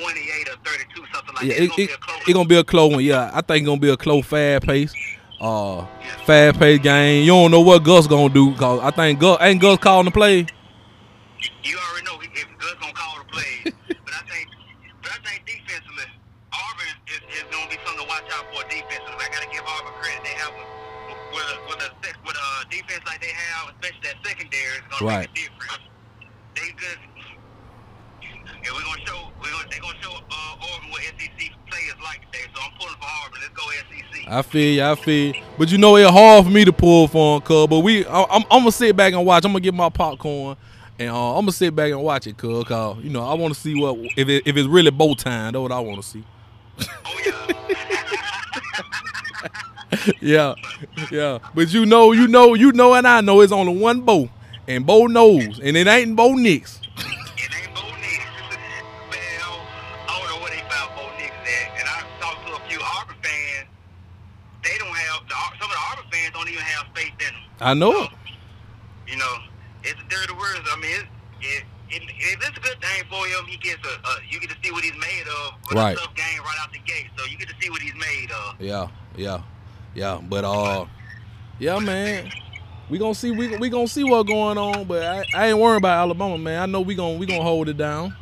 28 0.00 0.48
or 0.48 0.52
32, 0.64 1.04
something 1.14 1.34
like 1.34 1.44
Yeah, 1.44 1.54
that. 1.54 1.62
it, 1.62 1.70
It's 1.70 1.78
it, 1.78 1.86
gonna 1.86 1.86
be 1.86 1.92
a 1.92 1.96
close. 1.98 2.28
it 2.28 2.32
gonna 2.34 2.48
be 2.48 2.56
a 2.58 2.64
close 2.64 2.92
one. 2.94 3.04
Yeah, 3.04 3.30
I 3.32 3.40
think 3.42 3.62
it's 3.62 3.66
gonna 3.66 3.80
be 3.80 3.90
a 3.90 3.96
close, 3.96 4.26
fast 4.26 4.66
pace. 4.66 4.94
Uh, 5.40 5.86
fast 6.26 6.58
pace 6.58 6.80
game. 6.80 7.22
You 7.24 7.30
don't 7.32 7.50
know 7.50 7.60
what 7.60 7.84
Gus 7.84 8.06
gonna 8.06 8.32
do 8.32 8.54
cause 8.56 8.80
I 8.82 8.90
think 8.90 9.20
Gus 9.20 9.38
ain't 9.40 9.60
Gus 9.60 9.78
calling 9.78 10.06
the 10.06 10.10
play. 10.10 10.46
you 11.62 11.78
Right. 25.00 25.28
difference. 25.34 25.78
They 26.54 26.72
good. 26.72 26.98
And 28.20 28.74
we're 28.74 28.82
gonna 28.82 29.06
show 29.06 29.30
we're 29.40 29.50
gonna 29.50 29.68
they're 29.70 29.80
gonna 29.80 30.02
show 30.02 30.10
uh, 30.10 30.66
Oregon 30.72 30.90
what 30.90 31.02
SEC 31.02 31.50
players 31.68 31.94
like 32.02 32.20
today. 32.32 32.44
So 32.54 32.60
I'm 32.62 32.70
pulling 32.78 32.94
for 32.94 33.06
Auburn. 33.06 33.40
Let's 33.40 33.54
go 33.54 33.62
SEC. 33.70 34.28
I 34.28 34.42
feel 34.42 34.74
you, 34.74 34.82
I 34.84 34.94
feel 34.96 35.34
you. 35.34 35.42
But 35.56 35.70
you 35.70 35.78
know 35.78 35.96
it's 35.96 36.10
hard 36.10 36.44
for 36.44 36.50
me 36.50 36.64
to 36.64 36.72
pull 36.72 37.06
for 37.08 37.36
him, 37.36 37.42
cuz. 37.42 37.66
But 37.68 37.80
we, 37.80 38.04
I, 38.06 38.22
I'm, 38.24 38.42
I'm 38.50 38.60
gonna 38.60 38.72
sit 38.72 38.96
back 38.96 39.12
and 39.12 39.24
watch. 39.24 39.44
I'm 39.44 39.52
gonna 39.52 39.60
get 39.60 39.74
my 39.74 39.88
popcorn, 39.88 40.56
and 40.98 41.10
uh, 41.10 41.36
I'm 41.36 41.42
gonna 41.42 41.52
sit 41.52 41.74
back 41.76 41.92
and 41.92 42.02
watch 42.02 42.26
it, 42.26 42.36
cuz. 42.36 42.64
Cause 42.64 42.98
you 43.02 43.10
know 43.10 43.24
I 43.24 43.34
want 43.34 43.54
to 43.54 43.60
see 43.60 43.80
what 43.80 43.96
if 44.16 44.28
it, 44.28 44.42
if 44.46 44.56
it's 44.56 44.68
really 44.68 44.90
bow 44.90 45.14
time. 45.14 45.52
That's 45.52 45.62
what 45.62 45.72
I 45.72 45.80
want 45.80 46.02
to 46.02 46.08
see. 46.08 46.24
oh 46.80 47.20
yeah. 47.24 47.64
Yeah, 50.20 50.54
yeah. 51.10 51.38
But 51.54 51.72
you 51.72 51.86
know, 51.86 52.12
you 52.12 52.28
know, 52.28 52.54
you 52.54 52.72
know, 52.72 52.94
and 52.94 53.06
I 53.06 53.20
know 53.20 53.40
it's 53.40 53.52
only 53.52 53.76
one 53.76 54.02
bow, 54.02 54.28
and 54.68 54.86
Bo 54.86 55.06
knows, 55.06 55.58
and 55.58 55.76
it 55.76 55.86
ain't 55.88 56.14
Bo 56.14 56.34
Nix. 56.34 56.80
It 57.38 57.50
ain't 57.54 57.74
Bo 57.74 57.82
Nix. 58.02 58.20
Man, 59.10 59.40
I 59.40 59.48
don't, 60.06 60.28
know 60.28 60.38
where 60.42 60.50
they 60.52 60.60
found 60.68 60.90
Bo 60.94 61.08
Nix 61.16 61.32
at. 61.32 61.80
And 61.80 61.86
I 61.88 62.04
talked 62.20 62.46
to 62.46 62.52
a 62.52 62.68
few 62.68 62.78
Auburn 62.82 63.16
fans. 63.22 63.66
They 64.62 64.76
don't 64.78 64.94
have 64.94 65.22
the, 65.28 65.34
some 65.58 65.70
of 65.70 65.74
the 65.74 65.82
Auburn 65.90 66.10
fans 66.12 66.32
don't 66.34 66.48
even 66.48 66.62
have 66.62 66.86
faith 66.94 67.14
in 67.18 67.32
him. 67.34 67.42
I 67.60 67.74
know 67.74 68.02
it. 68.02 68.10
You 69.08 69.16
know, 69.16 69.34
it's 69.84 69.98
dirty 70.10 70.34
words. 70.34 70.68
I 70.70 70.76
mean, 70.76 70.92
it, 70.92 71.06
it, 71.40 71.64
it, 71.90 72.02
it, 72.02 72.38
it's 72.42 72.58
a 72.58 72.60
good 72.60 72.76
thing 72.82 73.04
for 73.08 73.24
him. 73.26 73.46
He 73.46 73.56
gets 73.56 73.80
a, 73.86 73.94
a 73.94 74.12
you 74.28 74.38
get 74.40 74.50
to 74.50 74.56
see 74.62 74.70
what 74.70 74.84
he's 74.84 74.98
made 74.98 75.24
of 75.26 75.74
Right. 75.74 75.96
a 75.96 76.00
tough 76.00 76.14
game 76.14 76.40
right 76.44 76.58
out 76.60 76.72
the 76.72 76.80
gate. 76.80 77.06
So 77.16 77.24
you 77.24 77.38
get 77.38 77.48
to 77.48 77.54
see 77.62 77.70
what 77.70 77.80
he's 77.80 77.94
made 77.94 78.30
of. 78.30 78.60
Yeah, 78.60 78.88
yeah, 79.16 79.40
yeah. 79.94 80.20
But 80.28 80.44
uh, 80.44 80.84
yeah, 81.58 81.78
man. 81.78 82.30
We 82.90 82.98
gonna 82.98 83.14
see 83.14 83.30
we 83.30 83.56
we 83.58 83.68
gonna 83.68 83.86
see 83.86 84.02
what's 84.02 84.28
going 84.28 84.56
on, 84.56 84.84
but 84.84 85.02
I, 85.02 85.24
I 85.34 85.48
ain't 85.48 85.58
worrying 85.58 85.76
about 85.76 85.98
Alabama, 85.98 86.38
man. 86.38 86.62
I 86.62 86.66
know 86.66 86.80
we 86.80 86.94
gonna 86.94 87.18
we 87.18 87.26
gonna 87.26 87.42
hold 87.42 87.68
it 87.68 87.76
down. 87.76 88.16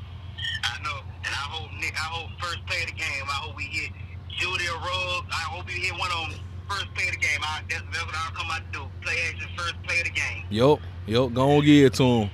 I 0.65 0.83
know, 0.83 0.99
and 1.25 1.27
I 1.27 1.47
hope 1.47 1.71
Nick. 1.81 1.95
I 1.95 1.99
hope 1.99 2.31
first 2.41 2.67
play 2.67 2.83
of 2.83 2.87
the 2.89 2.93
game. 2.95 3.25
I 3.29 3.33
hope 3.33 3.57
we 3.57 3.65
hit 3.65 3.93
Julia 4.37 4.73
Ruggs. 4.73 5.29
I 5.31 5.45
hope 5.51 5.67
we 5.67 5.75
hit 5.75 5.93
one 5.93 6.11
of 6.11 6.31
them 6.31 6.41
first 6.69 6.93
play 6.95 7.07
of 7.07 7.13
the 7.13 7.19
game. 7.19 7.41
I, 7.43 7.63
that's, 7.71 7.83
that's 7.93 8.07
what 8.07 8.15
I'll 8.17 8.33
come 8.33 8.51
out 8.51 8.63
to 8.73 8.79
do. 8.81 8.85
Play 9.03 9.15
action 9.29 9.49
first 9.57 9.81
play 9.85 10.01
of 10.01 10.05
the 10.05 10.11
game. 10.11 10.45
Yup, 10.51 10.81
yup. 11.07 11.33
Go 11.33 11.57
on, 11.59 11.65
get 11.65 11.85
it 11.85 11.95
to 11.95 12.03
him. 12.05 12.31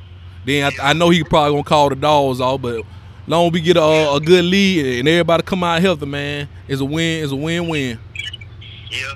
Then 0.47 0.73
I, 0.81 0.91
I 0.91 0.93
know 0.95 1.11
he 1.11 1.23
probably 1.25 1.53
gonna 1.53 1.65
call 1.65 1.91
the 1.91 1.97
dogs 1.97 2.41
off, 2.41 2.62
but 2.62 2.83
long 3.27 3.49
as 3.49 3.53
we 3.53 3.61
get 3.61 3.77
a, 3.77 4.15
a 4.15 4.21
good 4.21 4.45
lead 4.45 5.01
and 5.01 5.07
everybody 5.07 5.43
come 5.43 5.62
out 5.65 5.83
healthy, 5.83 6.07
man, 6.07 6.49
it's 6.67 6.81
a 6.81 6.85
win. 6.85 7.23
It's 7.23 7.33
a 7.33 7.37
win-win. 7.37 7.99
Yeah. 8.91 9.15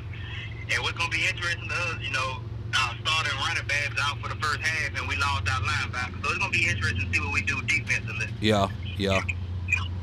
And 0.71 0.83
what's 0.83 0.99
gonna 0.99 1.11
be 1.11 1.27
interesting 1.27 1.69
to 1.69 1.75
us, 1.75 1.97
you 2.03 2.13
know, 2.13 2.41
our 2.87 2.95
starting 3.03 3.33
running 3.39 3.67
backs 3.67 4.01
out 4.03 4.19
for 4.21 4.29
the 4.29 4.37
first 4.37 4.61
half, 4.61 4.99
and 4.99 5.09
we 5.09 5.17
lost 5.17 5.49
our 5.49 5.61
linebacker. 5.61 6.25
So 6.25 6.31
it's 6.31 6.39
gonna 6.39 6.51
be 6.51 6.69
interesting 6.69 7.07
to 7.09 7.15
see 7.15 7.21
what 7.21 7.33
we 7.33 7.43
do 7.43 7.61
defensively. 7.63 8.27
Yeah, 8.41 8.69
yeah. 8.97 9.23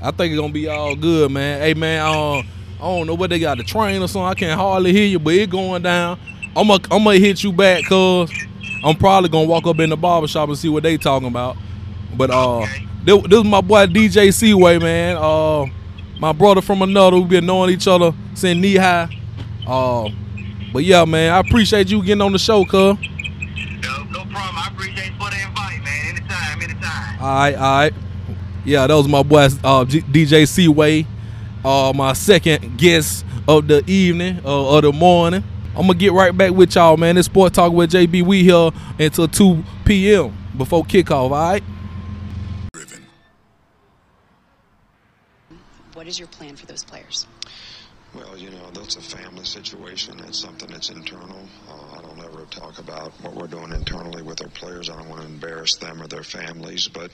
I 0.01 0.11
think 0.11 0.33
it's 0.33 0.39
gonna 0.39 0.51
be 0.53 0.67
all 0.67 0.95
good, 0.95 1.31
man. 1.31 1.61
Hey, 1.61 1.73
man. 1.73 2.01
Uh, 2.05 2.39
I 2.39 2.43
don't 2.87 3.07
know 3.07 3.13
what 3.15 3.29
they 3.29 3.39
got 3.39 3.57
the 3.57 3.63
train 3.63 4.01
or 4.01 4.07
something. 4.07 4.27
I 4.27 4.33
can't 4.33 4.59
hardly 4.59 4.91
hear 4.91 5.05
you, 5.07 5.19
but 5.19 5.33
it 5.33 5.49
going 5.49 5.81
down. 5.83 6.19
I'm 6.55 6.67
gonna 6.67 6.83
I'm 6.91 7.03
gonna 7.05 7.17
hit 7.19 7.41
you 7.43 7.53
back, 7.53 7.85
cause 7.85 8.29
I'm 8.83 8.95
probably 8.97 9.29
gonna 9.29 9.47
walk 9.47 9.65
up 9.67 9.79
in 9.79 9.89
the 9.89 9.97
barber 9.97 10.27
shop 10.27 10.49
and 10.49 10.57
see 10.57 10.67
what 10.69 10.83
they 10.83 10.97
talking 10.97 11.29
about. 11.29 11.55
But 12.17 12.29
uh, 12.29 12.59
Okay. 12.63 12.85
this, 13.05 13.21
this 13.23 13.39
is 13.39 13.45
my 13.45 13.61
boy 13.61 13.87
DJ 13.87 14.33
Seaway, 14.33 14.77
man. 14.79 15.15
Uh, 15.17 15.67
my 16.19 16.33
brother 16.33 16.61
from 16.61 16.81
another. 16.81 17.17
We've 17.17 17.29
been 17.29 17.45
knowing 17.45 17.69
each 17.71 17.87
other 17.87 18.13
since 18.33 18.59
knee 18.59 18.75
high. 18.75 19.07
Uh, 19.65 20.09
but 20.73 20.83
yeah, 20.83 21.05
man, 21.05 21.31
I 21.31 21.39
appreciate 21.39 21.89
you 21.89 22.03
getting 22.03 22.21
on 22.21 22.31
the 22.33 22.39
show, 22.39 22.65
cuz. 22.65 22.73
No, 22.73 24.03
no 24.09 24.19
problem. 24.25 24.57
I 24.57 24.69
appreciate 24.73 25.11
you 25.11 25.17
for 25.19 25.29
the 25.29 25.37
invite, 25.47 25.83
man. 25.83 26.15
Anytime, 26.15 26.61
anytime. 26.61 27.21
All 27.21 27.27
right, 27.27 27.55
all 27.55 27.61
right. 27.61 27.93
Yeah, 28.65 28.87
that 28.87 28.93
was 28.93 29.07
my 29.07 29.23
boy 29.23 29.47
uh, 29.63 29.85
G- 29.85 30.01
DJ 30.01 30.47
Seaway, 30.47 31.05
uh, 31.63 31.93
my 31.95 32.13
second 32.13 32.77
guest 32.77 33.25
of 33.47 33.67
the 33.67 33.83
evening 33.87 34.39
uh, 34.43 34.77
of 34.77 34.81
the 34.81 34.91
morning. 34.91 35.43
I'm 35.75 35.87
gonna 35.87 35.95
get 35.95 36.13
right 36.13 36.35
back 36.35 36.51
with 36.51 36.75
y'all, 36.75 36.97
man. 36.97 37.15
This 37.15 37.25
Sport 37.25 37.53
Talk 37.53 37.73
with 37.73 37.91
JB. 37.91 38.23
We 38.23 38.43
here 38.43 38.71
until 38.99 39.27
2 39.27 39.63
p.m. 39.85 40.35
before 40.57 40.83
kickoff. 40.83 41.11
All 41.11 41.29
right. 41.31 41.63
What 45.93 46.07
is 46.07 46.19
your 46.19 46.27
plan 46.27 46.55
for 46.55 46.65
those 46.65 46.83
players? 46.83 47.27
Well, 48.13 48.37
you 48.37 48.51
know, 48.51 48.69
that's 48.73 48.95
a 48.95 49.01
family 49.01 49.32
situation. 49.53 50.17
That's 50.17 50.39
something 50.39 50.69
that's 50.69 50.89
internal. 50.89 51.47
Uh, 51.69 51.97
I 51.97 52.01
don't 52.01 52.19
ever 52.19 52.45
talk 52.45 52.79
about 52.79 53.13
what 53.21 53.35
we're 53.35 53.47
doing 53.47 53.71
internally 53.71 54.23
with 54.23 54.41
our 54.41 54.49
players. 54.49 54.89
I 54.89 54.97
don't 54.97 55.09
want 55.09 55.21
to 55.21 55.27
embarrass 55.27 55.75
them 55.75 56.01
or 56.01 56.07
their 56.07 56.23
families. 56.23 56.87
But, 56.87 57.11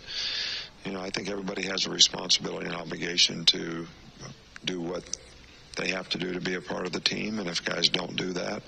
you 0.85 0.93
know, 0.93 1.01
I 1.01 1.09
think 1.09 1.29
everybody 1.29 1.63
has 1.63 1.85
a 1.85 1.89
responsibility 1.91 2.67
and 2.67 2.75
obligation 2.75 3.45
to 3.45 3.85
do 4.63 4.81
what 4.81 5.03
they 5.75 5.89
have 5.89 6.09
to 6.09 6.17
do 6.17 6.33
to 6.33 6.41
be 6.41 6.55
a 6.55 6.61
part 6.61 6.85
of 6.85 6.91
the 6.91 6.99
team. 6.99 7.39
And 7.39 7.49
if 7.49 7.63
guys 7.63 7.89
don't 7.89 8.15
do 8.15 8.33
that, 8.33 8.63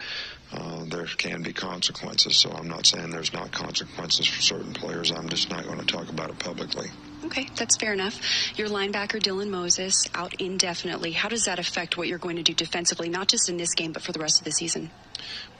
uh, 0.51 0.86
there 0.86 1.05
can 1.05 1.41
be 1.41 1.53
consequences. 1.53 2.38
So 2.38 2.51
I'm 2.51 2.67
not 2.67 2.86
saying 2.86 3.10
there's 3.10 3.34
not 3.34 3.51
consequences 3.51 4.27
for 4.27 4.41
certain 4.41 4.73
players. 4.73 5.12
I'm 5.12 5.29
just 5.29 5.49
not 5.49 5.63
going 5.63 5.79
to 5.79 5.86
talk 5.86 6.10
about 6.10 6.29
it 6.29 6.39
publicly. 6.39 6.89
Okay, 7.32 7.48
that's 7.56 7.78
fair 7.78 7.94
enough. 7.94 8.20
Your 8.58 8.67
linebacker, 8.67 9.17
Dylan 9.17 9.48
Moses, 9.48 10.06
out 10.13 10.41
indefinitely. 10.41 11.13
How 11.13 11.30
does 11.30 11.46
that 11.46 11.60
affect 11.60 11.96
what 11.96 12.10
you're 12.10 12.17
going 12.17 12.36
to 12.36 12.44
do 12.44 12.54
defensively, 12.54 13.08
not 13.08 13.30
just 13.30 13.48
in 13.48 13.56
this 13.56 13.74
game, 13.74 13.94
but 13.94 14.02
for 14.02 14.12
the 14.12 14.20
rest 14.20 14.41
of 14.41 14.44
the 14.44 14.52
season? 14.52 14.91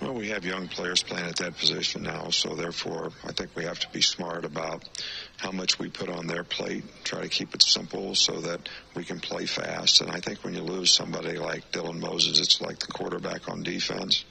Well, 0.02 0.14
we 0.14 0.28
have 0.30 0.44
young 0.44 0.68
players 0.68 1.02
playing 1.02 1.28
at 1.28 1.38
that 1.38 1.58
position 1.58 2.04
now, 2.04 2.30
so 2.30 2.56
therefore 2.56 3.12
I 3.24 3.32
think 3.32 3.56
we 3.56 3.64
have 3.64 3.80
to 3.80 3.90
be 3.92 4.02
smart 4.02 4.44
about 4.44 4.84
how 5.38 5.52
much 5.52 5.80
we 5.80 5.90
put 5.90 6.10
on 6.10 6.28
their 6.28 6.44
plate, 6.44 6.84
try 7.06 7.22
to 7.22 7.30
keep 7.30 7.56
it 7.56 7.64
simple 7.64 8.16
so 8.16 8.42
that 8.42 8.68
we 8.94 9.06
can 9.06 9.22
play 9.22 9.46
fast. 9.46 10.02
And 10.02 10.12
I 10.12 10.20
think 10.20 10.44
when 10.44 10.54
you 10.54 10.64
lose 10.64 10.92
somebody 10.92 11.38
like 11.38 11.72
Dylan 11.72 12.00
Moses, 12.00 12.40
it's 12.42 12.60
like 12.60 12.80
the 12.80 12.88
quarterback 12.88 13.48
on 13.48 13.64
defense. 13.64 14.26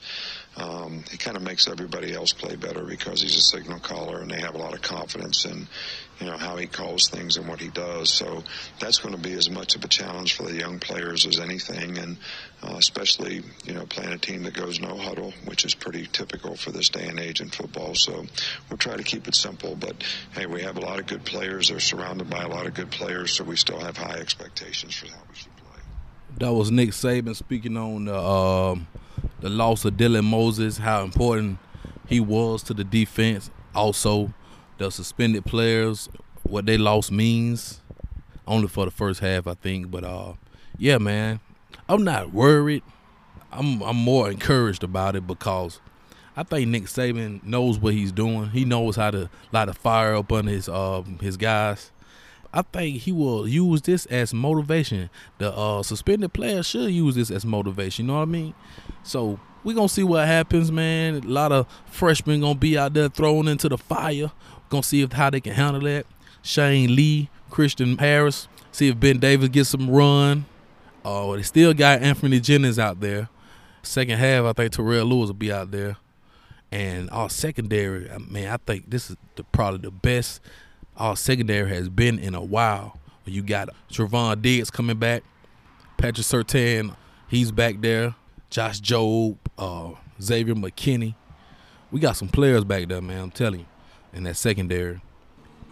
Um, 0.57 1.03
he 1.09 1.17
kind 1.17 1.37
of 1.37 1.43
makes 1.43 1.67
everybody 1.67 2.13
else 2.13 2.33
play 2.33 2.57
better 2.57 2.83
because 2.83 3.21
he's 3.21 3.37
a 3.37 3.41
signal 3.41 3.79
caller 3.79 4.19
and 4.19 4.29
they 4.29 4.41
have 4.41 4.53
a 4.53 4.57
lot 4.57 4.73
of 4.73 4.81
confidence 4.81 5.45
in, 5.45 5.65
you 6.19 6.25
know, 6.25 6.35
how 6.37 6.57
he 6.57 6.67
calls 6.67 7.07
things 7.07 7.37
and 7.37 7.47
what 7.47 7.61
he 7.61 7.69
does. 7.69 8.09
So 8.09 8.43
that's 8.77 8.99
going 8.99 9.15
to 9.15 9.21
be 9.21 9.31
as 9.31 9.49
much 9.49 9.75
of 9.75 9.85
a 9.85 9.87
challenge 9.87 10.35
for 10.35 10.43
the 10.43 10.55
young 10.55 10.79
players 10.79 11.25
as 11.25 11.39
anything, 11.39 11.97
and 11.97 12.17
uh, 12.63 12.75
especially, 12.77 13.43
you 13.63 13.73
know, 13.73 13.85
playing 13.85 14.11
a 14.11 14.17
team 14.17 14.43
that 14.43 14.53
goes 14.53 14.81
no 14.81 14.97
huddle, 14.97 15.33
which 15.45 15.63
is 15.63 15.73
pretty 15.73 16.05
typical 16.07 16.57
for 16.57 16.71
this 16.71 16.89
day 16.89 17.07
and 17.07 17.19
age 17.19 17.39
in 17.39 17.49
football. 17.49 17.95
So 17.95 18.25
we'll 18.69 18.77
try 18.77 18.97
to 18.97 19.03
keep 19.03 19.29
it 19.29 19.35
simple, 19.35 19.77
but 19.77 20.03
hey, 20.33 20.47
we 20.47 20.63
have 20.63 20.75
a 20.75 20.81
lot 20.81 20.99
of 20.99 21.07
good 21.07 21.23
players. 21.23 21.69
They're 21.69 21.79
surrounded 21.79 22.29
by 22.29 22.43
a 22.43 22.49
lot 22.49 22.65
of 22.65 22.73
good 22.73 22.91
players, 22.91 23.31
so 23.31 23.45
we 23.45 23.55
still 23.55 23.79
have 23.79 23.95
high 23.95 24.19
expectations 24.19 24.95
for 24.95 25.07
how 25.07 25.21
we 25.29 25.35
should 25.35 25.55
play. 25.55 25.79
That 26.39 26.51
was 26.51 26.71
Nick 26.71 26.89
Saban 26.89 27.37
speaking 27.37 27.77
on 27.77 28.05
the 28.05 28.19
um, 28.19 28.87
the 29.41 29.49
loss 29.49 29.85
of 29.85 29.95
Dylan 29.95 30.23
Moses, 30.23 30.77
how 30.77 31.03
important 31.03 31.57
he 32.07 32.19
was 32.19 32.63
to 32.63 32.73
the 32.73 32.83
defense. 32.83 33.49
Also, 33.75 34.33
the 34.77 34.89
suspended 34.91 35.45
players, 35.45 36.09
what 36.43 36.65
they 36.65 36.77
lost 36.77 37.11
means, 37.11 37.81
only 38.47 38.67
for 38.67 38.85
the 38.85 38.91
first 38.91 39.19
half, 39.19 39.47
I 39.47 39.53
think. 39.53 39.91
But 39.91 40.03
uh, 40.03 40.33
yeah, 40.77 40.97
man, 40.97 41.39
I'm 41.87 42.03
not 42.03 42.33
worried. 42.33 42.83
I'm 43.51 43.81
I'm 43.81 43.97
more 43.97 44.31
encouraged 44.31 44.83
about 44.83 45.15
it 45.15 45.27
because 45.27 45.79
I 46.35 46.43
think 46.43 46.69
Nick 46.69 46.83
Saban 46.83 47.43
knows 47.43 47.77
what 47.77 47.93
he's 47.93 48.11
doing. 48.11 48.49
He 48.49 48.63
knows 48.65 48.95
how 48.95 49.11
to 49.11 49.29
light 49.51 49.69
a 49.69 49.73
fire 49.73 50.15
up 50.15 50.31
on 50.31 50.47
his 50.47 50.69
um 50.69 51.19
his 51.19 51.37
guys. 51.37 51.91
I 52.53 52.61
think 52.63 52.97
he 52.97 53.11
will 53.11 53.47
use 53.47 53.81
this 53.81 54.05
as 54.07 54.33
motivation. 54.33 55.09
The 55.37 55.55
uh, 55.55 55.83
suspended 55.83 56.33
players 56.33 56.67
should 56.67 56.91
use 56.91 57.15
this 57.15 57.31
as 57.31 57.45
motivation. 57.45 58.05
You 58.05 58.11
know 58.11 58.17
what 58.17 58.23
I 58.23 58.25
mean? 58.25 58.53
So 59.03 59.39
we 59.63 59.73
gonna 59.73 59.89
see 59.89 60.03
what 60.03 60.27
happens, 60.27 60.71
man. 60.71 61.15
A 61.15 61.19
lot 61.27 61.51
of 61.51 61.67
freshmen 61.85 62.41
gonna 62.41 62.55
be 62.55 62.77
out 62.77 62.93
there 62.93 63.09
thrown 63.09 63.47
into 63.47 63.69
the 63.69 63.77
fire. 63.77 64.31
Gonna 64.69 64.83
see 64.83 65.01
if 65.01 65.13
how 65.13 65.29
they 65.29 65.41
can 65.41 65.53
handle 65.53 65.81
that. 65.83 66.05
Shane 66.41 66.95
Lee, 66.95 67.29
Christian 67.49 67.97
Harris. 67.97 68.47
See 68.71 68.89
if 68.89 68.99
Ben 68.99 69.19
Davis 69.19 69.49
gets 69.49 69.69
some 69.69 69.89
run. 69.89 70.45
Oh, 71.03 71.35
they 71.35 71.43
still 71.43 71.73
got 71.73 72.01
Anthony 72.01 72.39
Jennings 72.39 72.79
out 72.79 72.99
there. 72.99 73.29
Second 73.83 74.17
half, 74.17 74.45
I 74.45 74.53
think 74.53 74.73
Terrell 74.73 75.05
Lewis 75.05 75.27
will 75.27 75.33
be 75.33 75.51
out 75.51 75.71
there. 75.71 75.97
And 76.71 77.09
our 77.09 77.29
secondary, 77.29 78.09
uh, 78.09 78.19
man, 78.19 78.53
I 78.53 78.57
think 78.57 78.89
this 78.89 79.09
is 79.09 79.17
the, 79.35 79.43
probably 79.43 79.81
the 79.81 79.91
best 79.91 80.39
our 81.01 81.17
secondary 81.17 81.67
has 81.69 81.89
been 81.89 82.19
in 82.19 82.35
a 82.35 82.41
while. 82.41 82.99
You 83.25 83.41
got 83.41 83.69
Trevon 83.91 84.41
Diggs 84.41 84.69
coming 84.69 84.97
back, 84.97 85.23
Patrick 85.97 86.25
Surtain, 86.27 86.95
he's 87.27 87.51
back 87.51 87.81
there. 87.81 88.15
Josh 88.51 88.81
Jobe, 88.81 89.37
uh, 89.57 89.91
Xavier 90.21 90.53
McKinney. 90.53 91.15
We 91.89 91.99
got 91.99 92.17
some 92.17 92.27
players 92.27 92.63
back 92.63 92.87
there, 92.87 93.01
man. 93.01 93.23
I'm 93.23 93.31
telling 93.31 93.61
you, 93.61 93.65
in 94.13 94.23
that 94.23 94.37
secondary. 94.37 95.01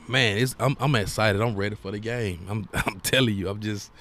Man, 0.08 0.48
I'm, 0.60 0.76
I'm 0.80 0.96
excited. 0.96 1.42
I'm 1.42 1.56
ready 1.56 1.76
for 1.76 1.92
the 1.92 2.00
game. 2.00 2.46
I'm, 2.50 2.70
I'm 2.74 3.00
telling 3.02 3.36
you, 3.36 3.50
I'm 3.50 3.60
just, 3.60 3.92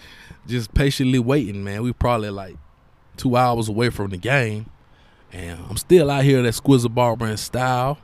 just 0.46 0.72
patiently 0.72 1.18
waiting, 1.18 1.62
man. 1.62 1.82
We 1.82 1.92
probably 1.92 2.30
like 2.30 2.56
two 3.16 3.36
hours 3.36 3.68
away 3.68 3.90
from 3.90 4.10
the 4.10 4.16
game, 4.16 4.66
and 5.32 5.60
I'm 5.68 5.76
still 5.76 6.10
out 6.10 6.24
here 6.24 6.38
at 6.38 6.46
Exquisite 6.46 6.94
Barber 6.94 7.26
and 7.26 7.38
Style. 7.38 7.98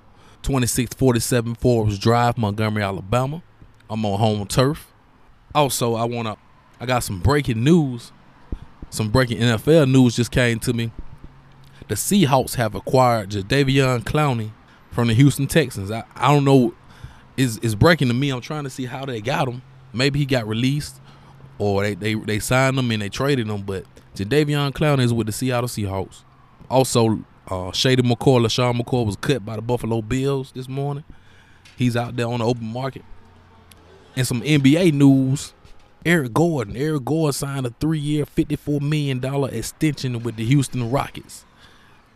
2647 0.45 1.55
Forbes 1.55 1.99
Drive, 1.99 2.37
Montgomery, 2.37 2.83
Alabama. 2.83 3.43
I'm 3.89 4.05
on 4.05 4.19
home 4.19 4.47
turf. 4.47 4.93
Also, 5.55 5.95
I 5.95 6.05
wanna 6.05 6.37
I 6.81 6.87
got 6.87 7.01
some 7.01 7.21
breaking 7.21 7.65
news. 7.65 8.13
Some 8.91 9.09
breaking 9.09 9.39
NFL 9.39 9.91
news 9.91 10.15
just 10.17 10.31
came 10.31 10.59
to 10.61 10.73
me. 10.73 10.93
The 11.89 11.95
Seahawks 11.95 12.55
have 12.57 12.75
acquired 12.75 13.31
Jadeveon 13.31 14.05
Clowney 14.05 14.51
from 14.91 15.09
the 15.09 15.15
Houston 15.15 15.47
Texans. 15.47 15.91
I, 15.91 16.05
I 16.15 16.33
don't 16.33 16.45
know. 16.45 16.75
Is 17.37 17.59
is 17.59 17.75
breaking 17.75 18.09
to 18.09 18.15
me. 18.15 18.31
I'm 18.31 18.41
trying 18.41 18.65
to 18.65 18.71
see 18.71 18.85
how 18.85 19.05
they 19.05 19.21
got 19.21 19.49
him. 19.49 19.63
Maybe 19.93 20.21
he 20.21 20.27
got 20.27 20.47
released, 20.47 21.01
or 21.59 21.83
they 21.83 21.95
they, 21.95 22.15
they 22.15 22.39
signed 22.39 22.79
him 22.79 22.91
and 22.91 23.03
they 23.03 23.09
traded 23.09 23.49
him. 23.49 23.63
But 23.63 23.87
Jadeveon 24.15 24.73
Clowney 24.73 25.03
is 25.03 25.13
with 25.13 25.27
the 25.27 25.33
Seattle 25.33 25.69
Seahawks. 25.69 26.23
Also, 26.71 27.25
uh, 27.49 27.73
Shady 27.73 28.03
McCoy, 28.03 28.41
LeSean 28.41 28.81
McCoy 28.81 29.07
was 29.07 29.17
cut 29.17 29.45
by 29.45 29.57
the 29.57 29.63
Buffalo 29.63 30.01
Bills 30.03 30.53
this 30.53 30.69
morning. 30.69 31.05
He's 31.77 31.97
out 31.97 32.17
there 32.17 32.27
on 32.27 32.39
the 32.39 32.47
open 32.47 32.67
market. 32.67 33.03
And 34.17 34.27
some 34.27 34.41
NBA 34.43 34.93
news. 34.93 35.53
Eric 36.07 36.35
Gordon. 36.35 36.77
Eric 36.77 37.05
Gordon 37.05 37.33
signed 37.33 37.67
a 37.67 37.71
three-year, 37.81 38.27
$54 38.27 38.81
million 38.81 39.25
extension 39.55 40.23
with 40.23 40.37
the 40.37 40.45
Houston 40.45 40.91
Rockets. 40.91 41.45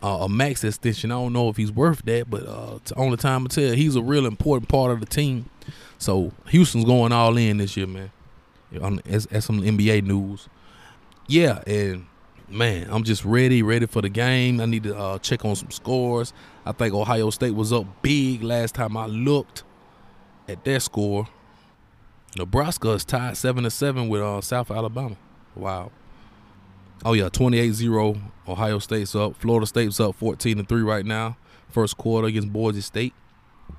Uh, 0.01 0.19
a 0.21 0.29
max 0.29 0.63
extension. 0.63 1.11
I 1.11 1.15
don't 1.15 1.33
know 1.33 1.49
if 1.49 1.57
he's 1.57 1.71
worth 1.71 2.03
that, 2.03 2.29
but 2.29 2.47
uh, 2.47 2.75
it's 2.77 2.91
only 2.93 3.17
time 3.17 3.47
to 3.47 3.53
tell. 3.53 3.75
He's 3.75 3.95
a 3.95 4.01
real 4.01 4.25
important 4.25 4.69
part 4.69 4.91
of 4.91 4.99
the 4.99 5.05
team. 5.05 5.49
So 5.97 6.31
Houston's 6.47 6.85
going 6.85 7.11
all 7.11 7.35
in 7.35 7.57
this 7.57 7.75
year, 7.75 7.87
man. 7.87 8.11
As 9.05 9.27
some 9.43 9.61
NBA 9.61 10.03
news. 10.03 10.47
Yeah, 11.27 11.61
and 11.67 12.05
man, 12.49 12.87
I'm 12.89 13.03
just 13.03 13.25
ready, 13.25 13.61
ready 13.61 13.85
for 13.85 14.01
the 14.01 14.09
game. 14.09 14.59
I 14.59 14.65
need 14.65 14.83
to 14.83 14.97
uh, 14.97 15.19
check 15.19 15.45
on 15.45 15.55
some 15.55 15.71
scores. 15.71 16.33
I 16.65 16.71
think 16.71 16.93
Ohio 16.93 17.29
State 17.29 17.55
was 17.55 17.71
up 17.73 18.01
big 18.01 18.43
last 18.43 18.75
time 18.75 18.97
I 18.97 19.05
looked 19.05 19.63
at 20.47 20.63
their 20.63 20.79
score. 20.79 21.27
Nebraska 22.37 22.91
is 22.91 23.05
tied 23.05 23.37
seven 23.37 23.63
to 23.63 23.71
seven 23.71 24.07
with 24.07 24.21
uh, 24.21 24.41
South 24.41 24.69
Alabama. 24.71 25.15
Wow. 25.55 25.91
Oh 27.03 27.13
yeah, 27.13 27.29
28-0. 27.29 28.19
Ohio 28.47 28.79
State's 28.79 29.15
up. 29.15 29.35
Florida 29.37 29.65
State's 29.65 29.99
up 29.99 30.15
14 30.15 30.57
to 30.57 30.63
3 30.63 30.81
right 30.81 31.05
now. 31.05 31.37
First 31.69 31.97
quarter 31.97 32.27
against 32.27 32.51
Boise 32.51 32.81
State. 32.81 33.13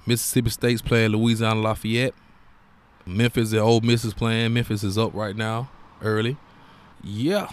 Mississippi 0.07 0.51
State's 0.51 0.83
playing 0.83 1.11
Louisiana 1.11 1.61
Lafayette. 1.61 2.15
Memphis 3.07 3.53
and 3.53 3.61
Ole 3.61 3.81
Miss 3.81 4.05
is 4.05 4.15
playing. 4.15 4.55
Memphis 4.55 4.85
is 4.85 4.97
up 4.97 5.15
right 5.15 5.37
now, 5.37 5.71
early. 6.03 6.37
Yeah. 7.03 7.51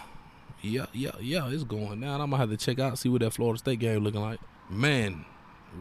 Yeah, 0.61 0.87
yeah, 0.93 1.11
yeah. 1.19 1.47
It's 1.49 1.63
going 1.63 2.01
down. 2.01 2.21
I'm 2.21 2.29
gonna 2.29 2.37
have 2.37 2.49
to 2.49 2.57
check 2.57 2.79
out, 2.79 2.97
see 2.97 3.09
what 3.09 3.21
that 3.21 3.31
Florida 3.33 3.59
State 3.59 3.79
game 3.79 4.03
looking 4.03 4.21
like. 4.21 4.39
Man, 4.69 5.25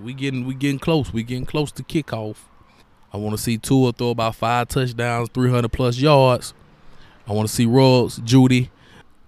we 0.03 0.15
getting 0.15 0.45
we 0.45 0.55
getting 0.55 0.79
close. 0.79 1.13
We 1.13 1.23
getting 1.23 1.47
close 1.47 1.73
to 1.73 1.83
kickoff. 1.83 2.37
I 3.13 3.17
want 3.17 3.37
to 3.37 3.43
see 3.43 3.57
Tua 3.57 3.93
throw 3.93 4.11
about 4.11 4.35
five 4.35 4.69
touchdowns, 4.69 5.31
300 5.33 5.71
plus 5.73 5.99
yards. 5.99 6.53
I 7.27 7.33
want 7.33 7.49
to 7.49 7.55
see 7.55 7.65
Ruggs, 7.65 8.19
Jeudy, 8.19 8.69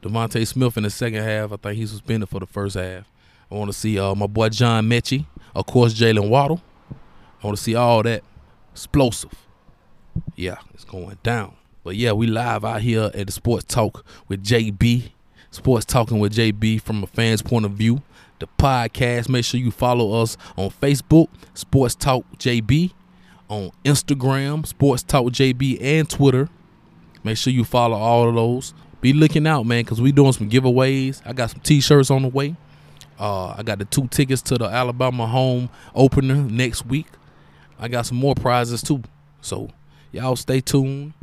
DeVonta 0.03 0.47
Smith 0.47 0.77
in 0.77 0.83
the 0.83 0.91
second 0.91 1.25
half. 1.25 1.53
I 1.53 1.57
think 1.57 1.77
he's 1.77 1.91
suspended 1.91 2.29
for 2.29 2.41
the 2.41 2.47
first 2.47 2.77
half. 2.77 3.07
I 3.51 3.55
want 3.55 3.73
to 3.73 3.77
see 3.77 3.99
uh, 3.99 4.15
my 4.15 4.27
boy 4.27 4.51
John 4.51 4.89
Metchie, 4.89 5.27
of 5.55 5.67
course 5.67 5.95
Jaylen 5.95 6.29
Waddle. 6.29 6.61
I 7.43 7.47
want 7.47 7.57
to 7.57 7.63
see 7.63 7.75
all 7.75 8.03
that 8.03 8.23
explosive. 8.73 9.47
Yeah, 10.37 10.59
it's 10.75 10.85
going 10.85 11.19
down. 11.23 11.55
But 11.83 11.97
yeah, 11.97 12.13
we 12.13 12.27
live 12.27 12.65
out 12.65 12.83
here 12.83 13.11
at 13.15 13.27
the 13.27 13.33
Sports 13.33 13.65
Talk 13.65 14.05
with 14.29 14.45
JB. 14.45 15.13
Sports 15.51 15.85
Talking 15.85 16.19
with 16.19 16.35
JB 16.35 16.81
from 16.83 17.03
a 17.03 17.07
fan's 17.07 17.43
point 17.43 17.65
of 17.65 17.73
view. 17.73 18.03
The 18.39 18.49
podcast. 18.59 19.29
Make 19.29 19.45
sure 19.45 19.59
you 19.59 19.71
follow 19.71 20.21
us 20.23 20.37
on 20.57 20.71
Facebook, 20.71 21.29
Sports 21.55 21.95
Talk 21.95 22.25
JB, 22.39 22.93
on 23.49 23.71
Instagram, 23.85 24.67
Sports 24.67 25.03
Talk 25.03 25.27
JB, 25.27 25.79
and 25.81 26.09
Twitter. 26.09 26.49
Make 27.25 27.37
sure 27.37 27.53
you 27.53 27.65
follow 27.65 27.97
all 27.97 28.29
of 28.29 28.35
those. 28.35 28.75
Be 29.01 29.13
looking 29.13 29.47
out, 29.47 29.65
man, 29.65 29.85
because 29.85 30.01
we 30.01 30.13
doing 30.13 30.33
some 30.33 30.51
giveaways. 30.51 31.23
I 31.25 31.33
got 31.33 31.51
some 31.51 31.61
T-shirts 31.61 32.11
on 32.11 32.23
the 32.23 32.29
way. 32.29 32.57
Uh, 33.19 33.55
I 33.57 33.63
got 33.63 33.79
the 33.79 33.85
two 33.85 34.07
tickets 34.09 34.43
to 34.43 34.59
the 34.59 34.67
Alabama 34.67 35.27
home 35.27 35.71
opener 35.95 36.37
next 36.37 36.87
week. 36.87 37.07
I 37.79 37.89
got 37.89 38.07
some 38.07 38.19
more 38.19 38.35
prizes 38.35 38.83
too. 38.83 39.03
So 39.41 39.71
y'all 40.13 40.37
stay 40.37 40.61
tuned. 40.61 41.15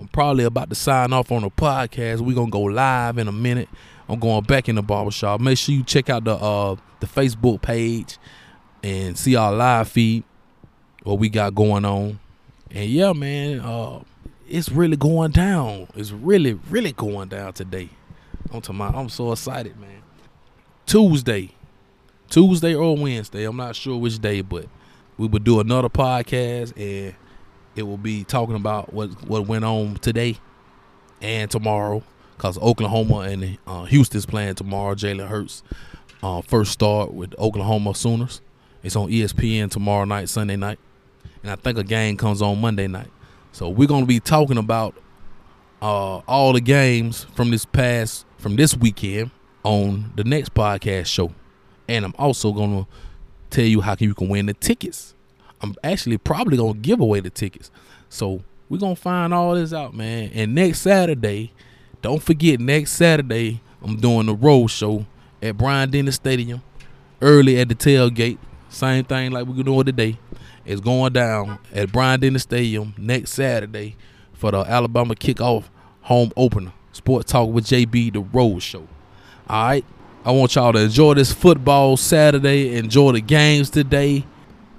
I'm 0.00 0.08
probably 0.08 0.44
about 0.44 0.68
to 0.70 0.76
sign 0.76 1.12
off 1.12 1.32
on 1.32 1.44
a 1.44 1.50
podcast. 1.50 2.20
We're 2.20 2.34
gonna 2.34 2.50
go 2.50 2.62
live 2.62 3.18
in 3.18 3.28
a 3.28 3.32
minute. 3.32 3.68
I'm 4.08 4.18
going 4.18 4.44
back 4.44 4.68
in 4.68 4.76
the 4.76 4.82
barbershop. 4.82 5.40
Make 5.40 5.58
sure 5.58 5.74
you 5.74 5.82
check 5.82 6.08
out 6.08 6.24
the 6.24 6.34
uh 6.34 6.76
the 7.00 7.06
Facebook 7.06 7.62
page 7.62 8.18
and 8.82 9.18
see 9.18 9.36
our 9.36 9.52
live 9.52 9.88
feed, 9.88 10.24
what 11.02 11.18
we 11.18 11.28
got 11.28 11.54
going 11.54 11.84
on. 11.84 12.20
And 12.70 12.88
yeah, 12.88 13.12
man, 13.12 13.60
uh 13.60 14.00
it's 14.48 14.70
really 14.70 14.96
going 14.96 15.32
down. 15.32 15.88
It's 15.94 16.10
really, 16.10 16.54
really 16.70 16.92
going 16.92 17.28
down 17.28 17.52
today. 17.52 17.90
I'm 18.52 18.62
talking 18.62 18.76
about, 18.76 18.94
I'm 18.94 19.08
so 19.10 19.32
excited, 19.32 19.78
man. 19.78 20.02
Tuesday. 20.86 21.50
Tuesday 22.30 22.74
or 22.74 22.96
Wednesday. 22.96 23.44
I'm 23.44 23.56
not 23.56 23.76
sure 23.76 23.98
which 23.98 24.18
day, 24.18 24.40
but 24.40 24.66
we 25.18 25.26
will 25.26 25.38
do 25.38 25.60
another 25.60 25.88
podcast 25.90 26.72
and 26.76 27.14
it 27.76 27.82
will 27.82 27.96
be 27.96 28.24
talking 28.24 28.56
about 28.56 28.92
what 28.92 29.08
what 29.28 29.46
went 29.46 29.64
on 29.64 29.96
today 29.96 30.36
and 31.20 31.50
tomorrow 31.50 32.02
because 32.36 32.58
Oklahoma 32.58 33.20
and 33.20 33.58
uh, 33.66 33.84
Houston's 33.84 34.26
playing 34.26 34.54
tomorrow. 34.54 34.94
Jalen 34.94 35.28
Hurts 35.28 35.62
uh, 36.22 36.42
first 36.42 36.72
start 36.72 37.12
with 37.12 37.34
Oklahoma 37.38 37.94
Sooners. 37.94 38.40
It's 38.82 38.96
on 38.96 39.08
ESPN 39.08 39.70
tomorrow 39.70 40.04
night, 40.04 40.28
Sunday 40.28 40.56
night, 40.56 40.78
and 41.42 41.50
I 41.50 41.56
think 41.56 41.78
a 41.78 41.84
game 41.84 42.16
comes 42.16 42.40
on 42.40 42.60
Monday 42.60 42.86
night. 42.86 43.10
So 43.52 43.68
we're 43.68 43.88
gonna 43.88 44.06
be 44.06 44.20
talking 44.20 44.58
about 44.58 44.94
uh, 45.82 46.18
all 46.18 46.52
the 46.52 46.60
games 46.60 47.24
from 47.34 47.50
this 47.50 47.64
past 47.64 48.24
from 48.38 48.56
this 48.56 48.76
weekend 48.76 49.30
on 49.64 50.12
the 50.14 50.24
next 50.24 50.54
podcast 50.54 51.06
show, 51.06 51.32
and 51.88 52.04
I'm 52.04 52.14
also 52.18 52.52
gonna 52.52 52.86
tell 53.50 53.64
you 53.64 53.80
how 53.80 53.96
you 53.98 54.14
can 54.14 54.28
win 54.28 54.46
the 54.46 54.54
tickets. 54.54 55.14
I'm 55.60 55.74
actually 55.82 56.18
probably 56.18 56.56
gonna 56.56 56.74
give 56.74 57.00
away 57.00 57.20
the 57.20 57.30
tickets. 57.30 57.70
So 58.08 58.42
we're 58.68 58.78
gonna 58.78 58.96
find 58.96 59.34
all 59.34 59.54
this 59.54 59.72
out, 59.72 59.94
man. 59.94 60.30
And 60.34 60.54
next 60.54 60.80
Saturday, 60.80 61.52
don't 62.02 62.22
forget 62.22 62.60
next 62.60 62.92
Saturday, 62.92 63.60
I'm 63.82 63.96
doing 63.96 64.26
the 64.26 64.34
road 64.34 64.68
show 64.68 65.06
at 65.42 65.56
Bryant 65.56 65.92
Denny 65.92 66.10
Stadium, 66.10 66.62
early 67.20 67.58
at 67.60 67.68
the 67.68 67.74
tailgate. 67.74 68.38
Same 68.68 69.04
thing 69.04 69.32
like 69.32 69.46
we're 69.46 69.62
doing 69.62 69.84
today. 69.84 70.18
It's 70.64 70.80
going 70.80 71.14
down 71.14 71.58
at 71.72 71.90
Bryant 71.90 72.20
Denny 72.20 72.38
Stadium 72.38 72.94
next 72.98 73.32
Saturday 73.32 73.96
for 74.34 74.50
the 74.50 74.58
Alabama 74.58 75.14
kickoff 75.14 75.64
home 76.02 76.32
opener. 76.36 76.72
Sports 76.92 77.30
Talk 77.32 77.50
with 77.50 77.64
JB, 77.66 78.12
the 78.12 78.20
road 78.20 78.60
show. 78.60 78.86
All 79.48 79.66
right. 79.68 79.84
I 80.24 80.32
want 80.32 80.54
y'all 80.56 80.72
to 80.72 80.80
enjoy 80.80 81.14
this 81.14 81.32
football 81.32 81.96
Saturday. 81.96 82.76
Enjoy 82.76 83.12
the 83.12 83.20
games 83.20 83.70
today. 83.70 84.24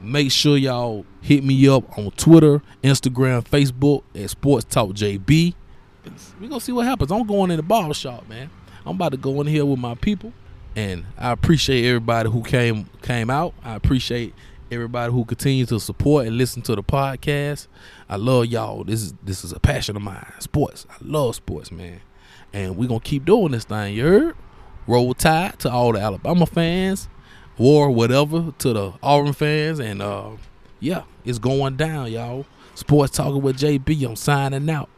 Make 0.01 0.31
sure 0.31 0.57
y'all 0.57 1.05
hit 1.21 1.43
me 1.43 1.67
up 1.67 1.97
on 1.97 2.11
Twitter, 2.11 2.61
Instagram, 2.83 3.43
Facebook 3.43 4.03
at 4.15 4.29
Sports 4.29 4.65
Talk 4.65 4.91
JB. 4.91 5.53
We're 6.39 6.47
gonna 6.47 6.61
see 6.61 6.71
what 6.71 6.85
happens. 6.85 7.11
I'm 7.11 7.27
going 7.27 7.51
in 7.51 7.57
the 7.57 7.63
barber 7.63 7.93
shop, 7.93 8.27
man. 8.29 8.49
I'm 8.85 8.95
about 8.95 9.11
to 9.11 9.17
go 9.17 9.41
in 9.41 9.47
here 9.47 9.65
with 9.65 9.79
my 9.79 9.95
people. 9.95 10.33
And 10.75 11.05
I 11.17 11.31
appreciate 11.31 11.85
everybody 11.85 12.29
who 12.29 12.41
came 12.43 12.89
came 13.01 13.29
out. 13.29 13.53
I 13.63 13.75
appreciate 13.75 14.33
everybody 14.71 15.11
who 15.11 15.25
continues 15.25 15.69
to 15.69 15.79
support 15.79 16.27
and 16.27 16.37
listen 16.37 16.61
to 16.63 16.75
the 16.75 16.83
podcast. 16.83 17.67
I 18.07 18.15
love 18.15 18.45
y'all. 18.45 18.83
This 18.83 19.01
is 19.01 19.13
this 19.23 19.43
is 19.43 19.51
a 19.51 19.59
passion 19.59 19.95
of 19.95 20.01
mine. 20.01 20.31
Sports. 20.39 20.85
I 20.89 20.95
love 21.01 21.35
sports, 21.35 21.71
man. 21.71 22.01
And 22.53 22.77
we're 22.77 22.87
gonna 22.87 22.99
keep 22.99 23.25
doing 23.25 23.51
this 23.51 23.65
thing, 23.65 23.95
you 23.95 24.05
heard? 24.05 24.35
Roll 24.87 25.13
Tide 25.13 25.59
to 25.59 25.71
all 25.71 25.91
the 25.91 25.99
Alabama 25.99 26.45
fans, 26.45 27.09
war 27.59 27.91
whatever 27.91 28.53
to 28.57 28.73
the 28.73 28.93
Auburn 29.03 29.33
fans, 29.33 29.79
and 29.79 30.01
uh 30.01 30.31
yeah, 30.79 31.03
it's 31.25 31.39
going 31.39 31.75
down, 31.75 32.11
y'all. 32.11 32.45
Sports 32.73 33.17
talking 33.17 33.41
with 33.41 33.57
JB. 33.57 34.05
I'm 34.07 34.15
signing 34.15 34.69
out. 34.69 34.89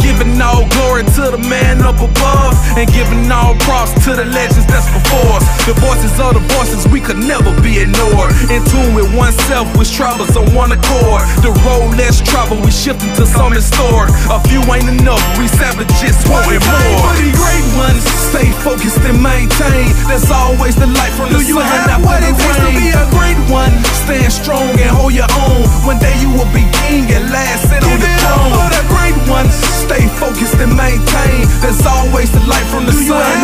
Giving 0.00 0.40
all 0.40 0.66
glory 0.70 1.02
to 1.02 1.34
the 1.34 1.38
man 1.50 1.82
up 1.82 1.96
above 1.96 2.54
And 2.78 2.88
giving 2.92 3.30
all 3.32 3.54
props 3.56 3.92
to 4.04 4.14
the 4.14 4.24
legends 4.24 4.64
that's 4.66 4.86
before 4.94 5.07
us 5.32 5.44
The 5.66 5.74
voices 5.80 6.14
are 6.20 6.32
the 6.32 6.44
voices 6.56 6.86
we 6.88 7.00
could 7.00 7.18
never 7.18 7.52
be 7.60 7.80
ignored. 7.80 8.32
In 8.52 8.64
tune 8.68 8.94
with 8.94 9.08
oneself, 9.14 9.68
which 9.76 9.92
travels 9.92 10.36
on 10.36 10.48
one 10.54 10.72
accord. 10.72 11.22
The 11.44 11.52
road 11.64 11.96
less 11.96 12.20
travel, 12.20 12.60
we 12.60 12.70
shifting 12.70 13.12
to 13.16 13.24
some 13.26 13.52
historic. 13.52 14.10
A 14.32 14.40
few 14.48 14.60
ain't 14.72 14.88
enough, 14.88 15.22
we 15.38 15.48
savages 15.48 16.16
wanting 16.28 16.60
more. 16.64 17.00
For 17.04 17.14
the 17.20 17.30
great 17.36 17.66
ones, 17.76 18.02
stay 18.32 18.48
focused 18.64 19.00
and 19.04 19.20
maintain 19.22 19.88
There's 20.08 20.30
always 20.30 20.76
the 20.76 20.88
light 20.88 21.12
from 21.16 21.32
the 21.32 21.40
sun 21.40 21.62
after 21.62 22.00
what 22.04 22.20
it 22.24 22.34
takes 22.36 22.58
to 22.64 22.70
be 22.76 22.88
a 22.92 23.04
great 23.12 23.38
one? 23.52 23.72
Stand 24.04 24.32
strong 24.32 24.72
and 24.80 24.90
hold 24.90 25.12
your 25.12 25.28
own. 25.44 25.64
One 25.84 25.98
day 25.98 26.12
you 26.20 26.28
will 26.32 26.48
be 26.52 26.64
king 26.84 27.08
and 27.12 27.30
last 27.30 27.68
sit 27.68 27.84
on 27.84 27.98
the 28.00 28.10
throne. 28.20 28.52
For 28.56 28.68
the 28.72 28.84
great 28.92 29.18
ones, 29.28 29.54
stay 29.84 30.04
focused 30.20 30.56
and 30.60 30.72
maintain 30.76 31.48
There's 31.60 31.84
always 31.86 32.32
the 32.32 32.40
light 32.44 32.66
from 32.72 32.84
the 32.84 32.92
sun 32.92 33.20
after 33.20 33.38